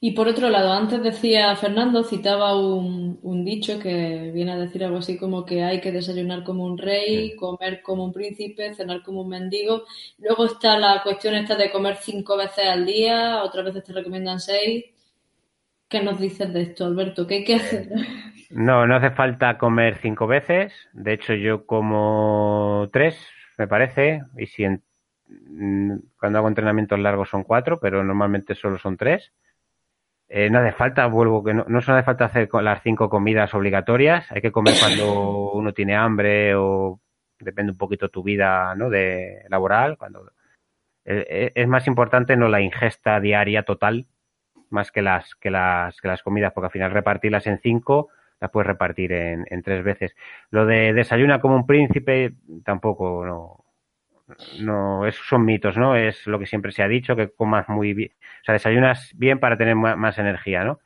[0.00, 4.84] Y por otro lado, antes decía Fernando, citaba un, un, dicho que viene a decir
[4.84, 9.02] algo así como que hay que desayunar como un rey, comer como un príncipe, cenar
[9.02, 9.82] como un mendigo.
[10.18, 14.38] Luego está la cuestión esta de comer cinco veces al día, otras veces te recomiendan
[14.38, 14.84] seis.
[15.88, 17.26] ¿Qué nos dices de esto, Alberto?
[17.26, 17.88] ¿Qué hay que hacer?
[18.50, 20.72] No, no hace falta comer cinco veces.
[20.94, 23.14] De hecho, yo como tres,
[23.58, 24.22] me parece.
[24.38, 24.82] Y si en,
[26.18, 29.32] cuando hago entrenamientos largos son cuatro, pero normalmente solo son tres.
[30.28, 34.30] Eh, no hace falta, vuelvo que no, no hace falta hacer las cinco comidas obligatorias.
[34.30, 37.00] Hay que comer cuando uno tiene hambre o
[37.38, 38.90] depende un poquito tu vida, ¿no?
[38.90, 39.96] De laboral.
[39.96, 40.30] Cuando
[41.04, 44.06] eh, es más importante no la ingesta diaria total
[44.70, 48.08] más que las que las que las comidas, porque al final repartirlas en cinco
[48.40, 50.14] las puedes repartir en, en tres veces.
[50.50, 53.64] Lo de desayuna como un príncipe tampoco no
[54.60, 55.96] no, esos son mitos, ¿no?
[55.96, 58.12] Es lo que siempre se ha dicho, que comas muy bien,
[58.42, 60.80] o sea, desayunas bien para tener más, más energía, ¿no?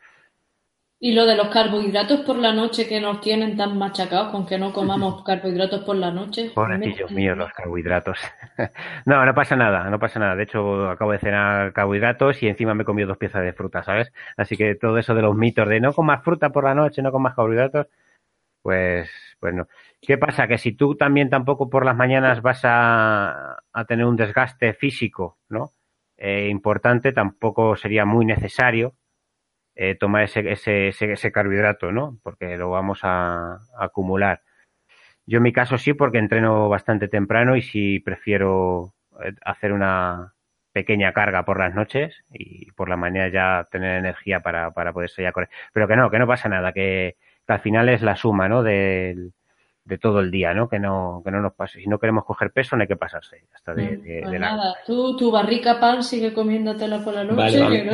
[1.04, 4.56] Y lo de los carbohidratos por la noche que nos tienen tan machacados con que
[4.56, 6.52] no comamos carbohidratos por la noche.
[6.54, 8.20] Pobrecillos míos los carbohidratos.
[9.06, 10.36] no, no pasa nada, no pasa nada.
[10.36, 13.82] De hecho, acabo de cenar carbohidratos y encima me he comido dos piezas de fruta,
[13.82, 14.12] ¿sabes?
[14.36, 17.10] Así que todo eso de los mitos de no comas fruta por la noche, no
[17.10, 17.88] comas carbohidratos,
[18.62, 19.66] pues, pues no.
[20.02, 20.48] ¿Qué pasa?
[20.48, 25.38] Que si tú también tampoco por las mañanas vas a, a tener un desgaste físico,
[25.48, 25.70] ¿no?
[26.16, 28.94] Eh, importante, tampoco sería muy necesario
[29.74, 32.18] eh, tomar ese, ese, ese, ese, carbohidrato, ¿no?
[32.22, 34.42] Porque lo vamos a, acumular.
[35.26, 38.94] Yo en mi caso sí, porque entreno bastante temprano y sí prefiero
[39.24, 40.34] eh, hacer una
[40.72, 45.10] pequeña carga por las noches y por la mañana ya tener energía para, para poder
[45.10, 45.50] salir a correr.
[45.72, 48.62] Pero que no, que no pasa nada, que, que al final es la suma, ¿no?
[48.62, 49.32] Del,
[49.84, 50.68] de todo el día, ¿no?
[50.68, 51.80] Que no, que no nos pase.
[51.80, 53.44] Si no queremos coger peso, no hay que pasarse.
[53.54, 54.74] Hasta de, de, pues de nada, la...
[54.86, 57.36] tú, tu barrica pan sigue comiéndotela por la noche.
[57.36, 57.84] Vale, vale.
[57.84, 57.92] ¿no?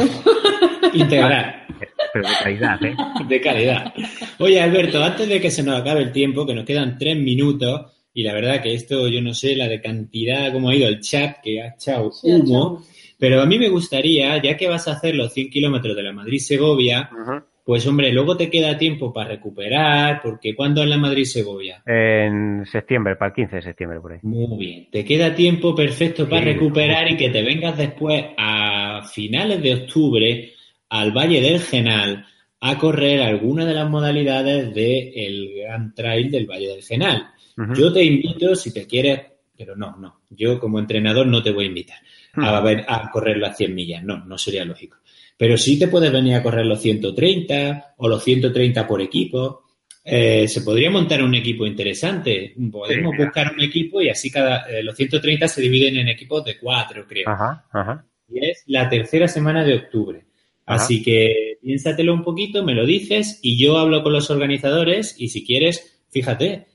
[0.94, 1.66] Integral.
[2.12, 2.96] Pero de calidad, ¿eh?
[3.26, 3.94] De calidad.
[4.38, 7.92] Oye, Alberto, antes de que se nos acabe el tiempo, que nos quedan tres minutos,
[8.12, 11.00] y la verdad que esto, yo no sé la de cantidad, cómo ha ido el
[11.00, 12.82] chat, que ha echado sí, humo,
[13.18, 16.12] pero a mí me gustaría, ya que vas a hacer los 100 kilómetros de la
[16.12, 17.44] Madrid-Segovia, uh -huh.
[17.68, 21.82] Pues hombre, luego te queda tiempo para recuperar, porque ¿cuándo es la Madrid-Segovia?
[21.84, 24.20] En septiembre, para el 15 de septiembre, por ahí.
[24.22, 29.02] Muy bien, te queda tiempo perfecto para sí, recuperar y que te vengas después a
[29.12, 30.52] finales de octubre
[30.88, 32.24] al Valle del Genal
[32.58, 37.32] a correr alguna de las modalidades del de Gran Trail del Valle del Genal.
[37.54, 37.78] Uh -huh.
[37.78, 39.20] Yo te invito, si te quieres,
[39.54, 41.98] pero no, no, yo como entrenador no te voy a invitar
[42.34, 42.46] uh -huh.
[42.46, 44.96] a, ver, a correr las 100 millas, no, no sería lógico.
[45.38, 49.62] Pero sí te puedes venir a correr los 130 o los 130 por equipo.
[50.04, 52.54] Eh, se podría montar un equipo interesante.
[52.70, 56.44] Podemos sí, buscar un equipo y así cada eh, los 130 se dividen en equipos
[56.44, 57.28] de cuatro, creo.
[57.28, 58.04] Ajá, ajá.
[58.28, 60.24] Y es la tercera semana de octubre.
[60.66, 60.82] Ajá.
[60.82, 65.28] Así que piénsatelo un poquito, me lo dices y yo hablo con los organizadores y
[65.28, 66.66] si quieres, fíjate,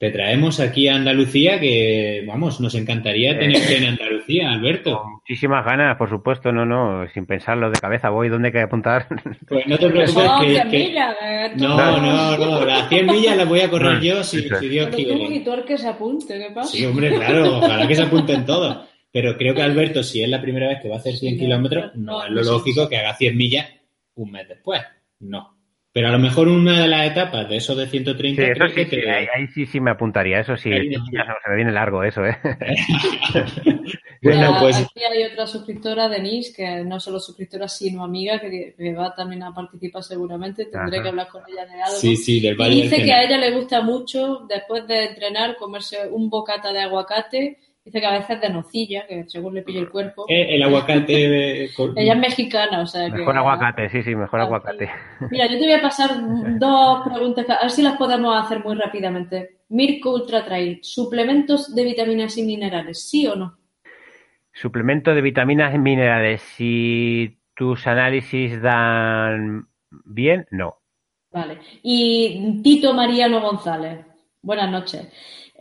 [0.00, 5.02] te traemos aquí a Andalucía que, vamos, nos encantaría tenerte en Andalucía, Alberto.
[5.02, 8.62] Con muchísimas ganas, por supuesto, no, no, sin pensarlo de cabeza, voy, ¿dónde hay que
[8.62, 9.06] apuntar?
[9.46, 10.70] Pues no te preocupes no, que...
[10.70, 10.78] que...
[10.88, 11.16] Millas,
[11.56, 14.86] no, no, no, las 100 millas las voy a correr no, yo si, si Dios
[14.86, 15.12] Pero quiere.
[15.12, 16.70] un monitor que se apunte, ¿qué pasa?
[16.70, 18.88] Sí, hombre, claro, ojalá que se apunten todos.
[19.12, 21.94] Pero creo que Alberto, si es la primera vez que va a hacer 100 kilómetros,
[21.96, 23.66] no, es lo lógico que haga 100 millas
[24.14, 24.80] un mes después.
[25.18, 25.59] No.
[25.92, 28.42] Pero a lo mejor una de las etapas de esos de 130...
[28.42, 30.72] Sí, eso sí, sí ahí, ahí, sí, sí me apuntaría, eso sí.
[30.72, 32.38] Ahí, no, se me viene largo eso, ¿eh?
[34.22, 34.76] bueno, pues...
[34.76, 39.42] Aquí hay otra suscriptora, Denise, que no solo suscriptora, sino amiga, que, que va también
[39.42, 40.66] a participar seguramente.
[40.66, 41.02] Tendré Ajá.
[41.02, 41.96] que hablar con ella de algo.
[41.96, 45.56] Sí, sí, del Valle Y dice que a ella le gusta mucho, después de entrenar,
[45.56, 49.80] comerse un bocata de aguacate Dice que a veces de nocilla, que según le pille
[49.80, 50.26] el cuerpo.
[50.28, 51.64] Eh, el aguacate.
[51.96, 53.18] Ella es mexicana, o sea que.
[53.18, 54.90] Mejor aguacate, sí, sí, mejor aguacate.
[55.30, 56.10] Mira, yo te voy a pasar
[56.58, 59.60] dos preguntas, a ver si las podemos hacer muy rápidamente.
[59.70, 63.56] Mirko Ultra Trail, ¿suplementos de vitaminas y minerales, sí o no?
[64.52, 69.68] Suplemento de vitaminas y minerales, si tus análisis dan
[70.04, 70.80] bien, no.
[71.30, 71.58] Vale.
[71.82, 74.04] Y Tito Mariano González,
[74.42, 75.08] buenas noches.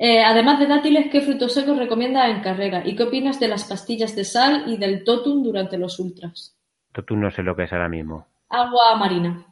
[0.01, 2.83] Eh, además de dátiles, ¿qué frutos secos recomiendas en carrera?
[2.85, 6.57] ¿Y qué opinas de las pastillas de sal y del totum durante los ultras?
[6.93, 8.25] Totum no sé lo que es ahora mismo.
[8.47, 9.45] Agua marina.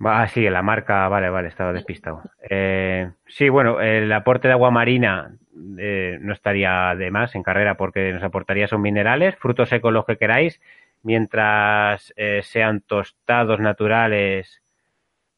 [0.00, 2.22] Ah, sí, la marca, vale, vale, estaba despistado.
[2.50, 5.32] Eh, sí, bueno, el aporte de agua marina
[5.78, 10.04] eh, no estaría de más en carrera porque nos aportaría son minerales, frutos secos los
[10.04, 10.60] que queráis,
[11.04, 12.12] mientras
[12.42, 14.60] sean tostados naturales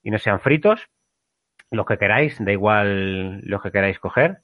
[0.03, 0.89] y no sean fritos,
[1.71, 4.39] los que queráis, da igual los que queráis coger.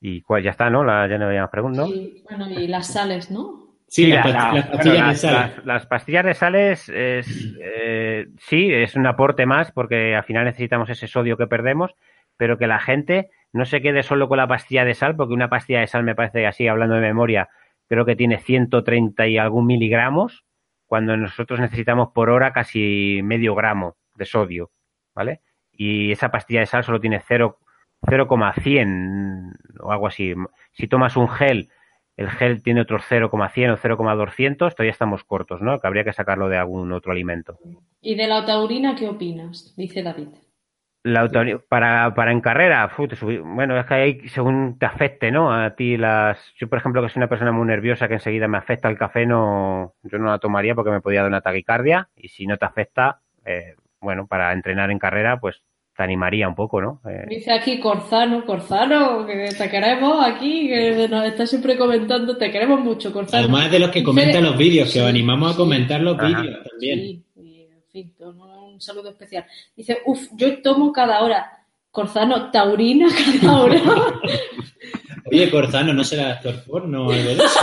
[0.00, 0.84] Y cuál ya está, ¿no?
[0.84, 3.64] La, ya no había más preguntas, Sí, bueno, y las sales, ¿no?
[3.86, 5.64] Sí, las, pastillas de sales.
[5.64, 10.90] Las, pastillas de sales, es, eh, sí, es un aporte más porque al final necesitamos
[10.90, 11.94] ese sodio que perdemos,
[12.36, 15.48] pero que la gente no se quede solo con la pastilla de sal, porque una
[15.48, 17.48] pastilla de sal me parece así, hablando de memoria,
[17.88, 20.44] creo que tiene 130 y algún miligramos,
[20.86, 24.70] cuando nosotros necesitamos por hora casi medio gramo de sodio,
[25.14, 25.40] ¿vale?
[25.76, 30.34] Y esa pastilla de sal solo tiene 0,100 o algo así.
[30.72, 31.68] Si tomas un gel,
[32.16, 35.80] el gel tiene otros 0,100 o 0,200, todavía estamos cortos, ¿no?
[35.80, 37.58] Que habría que sacarlo de algún otro alimento.
[38.00, 39.74] ¿Y de la taurina qué opinas?
[39.76, 40.28] Dice David.
[41.02, 41.30] La
[41.68, 42.90] para, para en carrera,
[43.42, 45.52] bueno, es que ahí según te afecte, ¿no?
[45.52, 46.38] A ti las...
[46.56, 49.26] Yo, por ejemplo, que soy una persona muy nerviosa que enseguida me afecta el café,
[49.26, 52.64] no, yo no la tomaría porque me podía dar una taquicardia y si no te
[52.64, 55.62] afecta, eh, bueno, para entrenar en carrera, pues
[55.96, 57.00] te animaría un poco, ¿no?
[57.08, 62.50] Eh, Dice aquí Corzano, Corzano, que te queremos aquí, que nos está siempre comentando, te
[62.50, 63.44] queremos mucho, Corzano.
[63.44, 67.24] Además de los que comentan los vídeos, que os animamos a comentar los vídeos también.
[67.34, 69.46] Sí, en fin, un saludo especial.
[69.76, 71.50] Dice, uff, yo tomo cada hora.
[71.90, 73.06] Corzano, taurina
[73.40, 73.80] cada hora.
[75.30, 77.60] Oye, Corzano, ¿no será actor porno o algo de eso?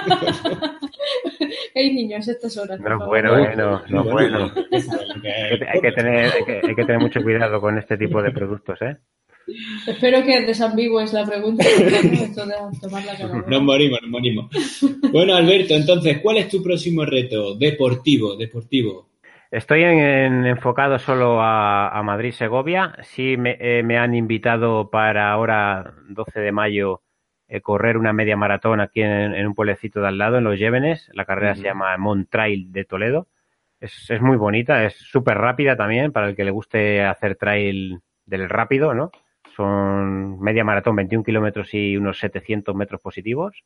[1.74, 2.80] Hay niños estas horas.
[2.80, 4.52] No, bueno, bueno, no, bueno.
[4.72, 6.30] Hay que, tener,
[6.62, 8.96] hay que, tener mucho cuidado con este tipo de productos, ¿eh?
[9.86, 11.64] Espero que desambigües la pregunta.
[13.46, 14.46] nos morimos, nos morimos.
[15.10, 17.56] Bueno, Alberto, entonces, ¿cuál es tu próximo reto?
[17.56, 19.08] Deportivo, deportivo.
[19.50, 22.94] Estoy enfocado solo a, Madrid-Segovia.
[23.02, 27.02] Sí, me, eh, me, han invitado para ahora, 12 de mayo,
[27.62, 31.10] correr una media maratón aquí en, un pueblecito de al lado, en Los Llévenes.
[31.14, 33.26] La carrera se llama Mont Trail de Toledo.
[33.80, 38.00] Es, es muy bonita, es súper rápida también para el que le guste hacer trail
[38.24, 39.10] del rápido, ¿no?
[39.56, 43.64] Son media maratón, 21 kilómetros y unos 700 metros positivos.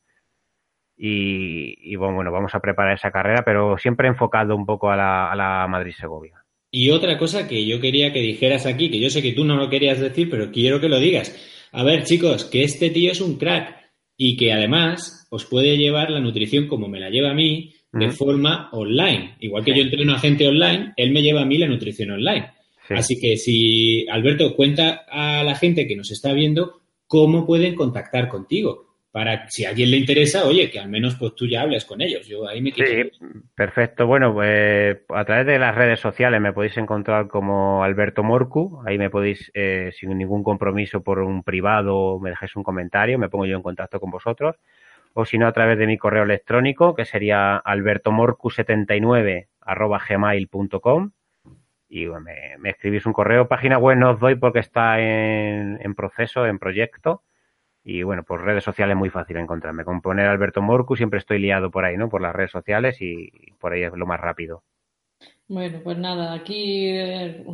[0.97, 5.35] Y, bueno, vamos a preparar esa carrera, pero siempre enfocado un poco a la, a
[5.35, 6.43] la Madrid-Segovia.
[6.71, 9.57] Y otra cosa que yo quería que dijeras aquí, que yo sé que tú no
[9.57, 13.19] lo querías decir, pero quiero que lo digas a ver, chicos, que este tío es
[13.19, 13.75] un crack
[14.15, 18.11] y que además os puede llevar la nutrición como me la lleva a mí de
[18.11, 19.35] forma online.
[19.41, 22.51] Igual que yo entreno a gente online, él me lleva a mí la nutrición online.
[22.89, 28.29] Así que si, Alberto, cuenta a la gente que nos está viendo cómo pueden contactar
[28.29, 28.84] contigo
[29.15, 32.01] para si a alguien le interesa, oye, que al menos pues tú ya hables con
[32.01, 32.27] ellos.
[32.27, 33.09] Yo ahí me Sí,
[33.55, 34.07] perfecto.
[34.07, 38.83] Bueno, pues a través de las redes sociales me podéis encontrar como Alberto Morcu.
[38.85, 43.29] Ahí me podéis, eh, sin ningún compromiso por un privado, me dejáis un comentario, me
[43.29, 44.57] pongo yo en contacto con vosotros.
[45.13, 49.47] O si no, a través de mi correo electrónico, que sería albertomorcu79
[50.09, 51.11] gmail.com
[51.87, 53.47] y me, escribís un correo.
[53.47, 57.23] Página web no os doy porque está en, en proceso, en proyecto
[57.85, 59.85] y bueno, por redes sociales muy fácil encontrarme.
[59.85, 62.09] Con poner Alberto Morcu siempre estoy liado por ahí, ¿no?
[62.09, 63.29] Por las redes sociales y
[63.59, 64.63] por ahí es lo más rápido.
[65.47, 67.45] Bueno, pues nada, aquí eh,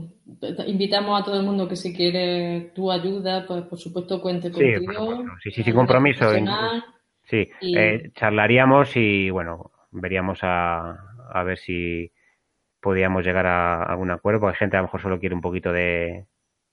[0.66, 5.26] invitamos a todo el mundo que si quiere tu ayuda, pues por supuesto cuente contigo.
[5.44, 6.32] Sí, sí, sin compromiso.
[7.24, 10.98] Sí, eh, charlaríamos y bueno, veríamos a,
[11.30, 12.10] a ver si
[12.80, 15.74] podíamos llegar a algún acuerdo, porque hay gente a lo mejor solo quiere un poquito
[15.74, 16.26] de,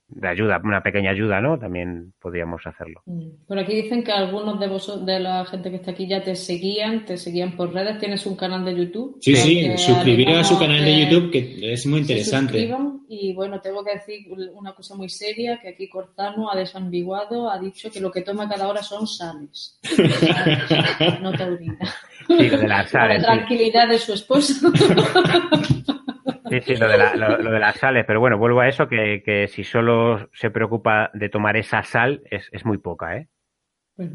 [0.09, 1.57] de ayuda, una pequeña ayuda, ¿no?
[1.57, 3.01] También podríamos hacerlo.
[3.05, 3.45] Mm.
[3.47, 6.35] Por aquí dicen que algunos de vosotros, de la gente que está aquí ya te
[6.35, 9.17] seguían, te seguían por redes, tienes un canal de YouTube.
[9.21, 12.69] Sí, sí, suscribiros a su canal de YouTube que es muy interesante.
[13.07, 17.59] Y bueno, tengo que decir una cosa muy seria, que aquí Cortano ha desambiguado, ha
[17.59, 19.79] dicho que lo que toma cada hora son sales.
[21.21, 21.77] no taurina.
[22.27, 23.21] Sí, lo de las sales.
[23.23, 24.71] La tranquilidad de su esposo.
[26.49, 29.63] Sí, sí, lo de, lo, las sales, pero bueno, vuelvo a eso, que, que, si
[29.63, 33.27] solo se preocupa de tomar esa sal, es, es muy poca, ¿eh?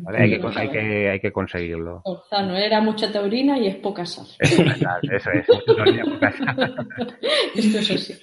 [0.07, 2.01] hay, que, hay, que, hay, que, conseguirlo.
[2.05, 4.27] Orzano, era mucha taurina y es poca sal.
[4.41, 6.75] Eso es, mucha taurina, poca sal.
[7.55, 8.15] Esto es así.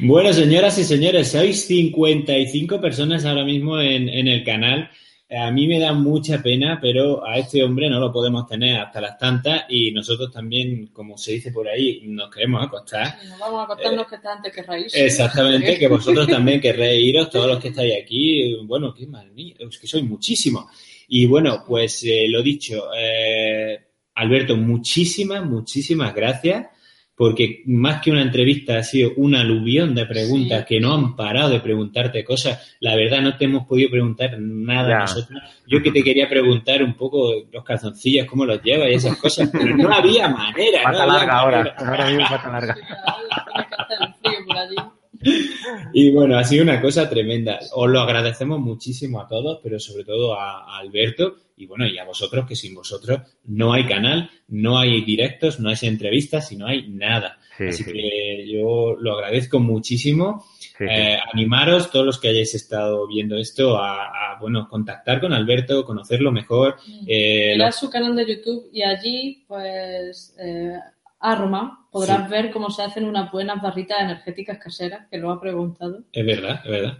[0.00, 4.90] Bueno, señoras y señores, sois 55 personas ahora mismo en, en el canal.
[5.38, 9.00] A mí me da mucha pena, pero a este hombre no lo podemos tener hasta
[9.00, 13.16] las tantas y nosotros también, como se dice por ahí, nos queremos acostar.
[13.28, 15.06] Nos vamos a acostarnos que está antes que reírse.
[15.06, 18.56] Exactamente, que vosotros también querréis iros, todos los que estáis aquí.
[18.64, 20.64] Bueno, qué mal es que sois muchísimos.
[21.08, 23.78] Y bueno, pues eh, lo dicho, eh,
[24.14, 26.66] Alberto, muchísimas, muchísimas gracias
[27.20, 31.50] porque más que una entrevista ha sido un aluvión de preguntas que no han parado
[31.50, 32.74] de preguntarte cosas.
[32.80, 35.38] La verdad, no te hemos podido preguntar nada nosotros.
[35.66, 39.50] Yo que te quería preguntar un poco los calzoncillos, cómo los llevas y esas cosas,
[39.52, 40.82] pero no había manera.
[40.82, 42.76] Pata no larga ahora, ahora mismo pata larga.
[45.92, 47.58] Y bueno, ha sido una cosa tremenda.
[47.74, 52.04] Os lo agradecemos muchísimo a todos, pero sobre todo a, Alberto y bueno, y a
[52.04, 56.66] vosotros, que sin vosotros no hay canal, no hay directos, no hay entrevistas y no
[56.66, 57.38] hay nada.
[57.58, 60.46] Así que yo lo agradezco muchísimo.
[60.78, 66.32] Eh, animaros, todos los que hayáis estado viendo esto, a, bueno, contactar con Alberto, conocerlo
[66.32, 66.76] mejor.
[66.86, 67.04] Mm.
[67.06, 70.78] Eh, su canal de YouTube y allí, pues, eh,
[71.20, 76.02] Arma, podrás ver cómo se hacen unas buenas barritas energéticas caseras, que lo ha preguntado.
[76.12, 76.98] Es verdad, es verdad.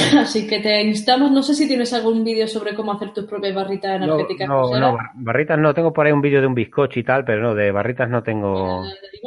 [0.18, 3.54] Así que te instamos, no sé si tienes algún vídeo sobre cómo hacer tus propias
[3.54, 4.78] barritas energéticas no.
[4.78, 7.54] No, barritas no, tengo por ahí un vídeo de un bizcocho y tal, pero no,
[7.54, 8.84] de barritas no tengo...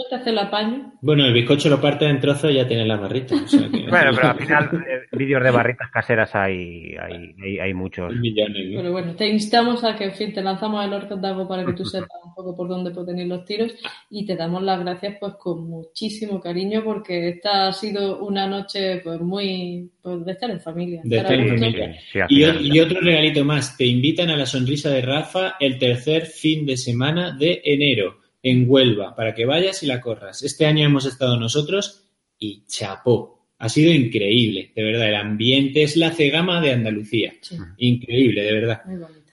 [0.10, 0.94] te hace el apaño.
[1.02, 3.40] Bueno, el bizcocho lo parte en trozos y ya tiene las barritas.
[3.90, 8.14] bueno, pero al final eh, vídeos de barritas caseras hay, hay, hay, muchos.
[8.76, 11.86] Pero bueno, te instamos a que, en fin, te lanzamos el orco para que tú
[11.86, 13.74] sepas un poco por dónde pueden ir los tiros
[14.10, 19.02] y te damos las gracias pues con muchísimo cariño porque esta ha sido una noche
[19.04, 21.02] pues muy pues, de estar en familia.
[22.30, 26.78] y, otro regalito más, te invitan a la sonrisa de Rafa el tercer fin de
[26.78, 30.44] semana de enero en Huelva para que vayas y la corras.
[30.44, 32.06] Este año hemos estado nosotros
[32.40, 33.48] y chapó.
[33.60, 35.08] Ha sido increíble, de verdad.
[35.08, 37.34] El ambiente es la cegama de Andalucía.
[37.78, 38.82] Increíble, de verdad.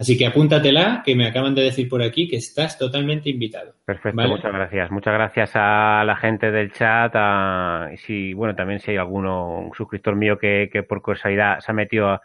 [0.01, 3.75] Así que apúntatela, que me acaban de decir por aquí que estás totalmente invitado.
[3.85, 4.91] Perfecto, muchas gracias.
[4.91, 7.13] Muchas gracias a la gente del chat.
[7.15, 11.71] A, si, bueno, también si hay alguno, un suscriptor mío que, que por casualidad se
[11.71, 12.23] ha metido a,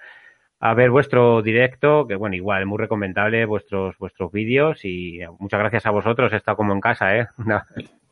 [0.59, 5.85] a ver vuestro directo, que bueno, igual, muy recomendable vuestros vuestros vídeos y muchas gracias
[5.85, 7.27] a vosotros, he estado como en casa, ¿eh?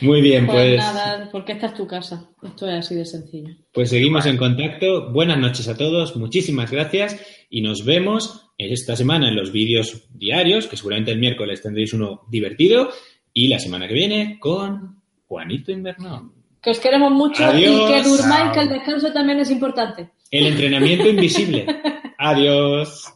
[0.00, 0.76] Muy bien, pues, pues...
[0.76, 3.54] nada, porque esta es tu casa, esto es así de sencillo.
[3.72, 7.20] Pues seguimos en contacto, buenas noches a todos, muchísimas gracias
[7.50, 12.22] y nos vemos esta semana en los vídeos diarios, que seguramente el miércoles tendréis uno
[12.30, 12.90] divertido,
[13.32, 16.32] y la semana que viene con Juanito Invernón.
[16.62, 20.10] Que os queremos mucho y que durmáis, que el descanso también es importante.
[20.30, 21.66] El entrenamiento invisible.
[22.18, 23.15] Adiós.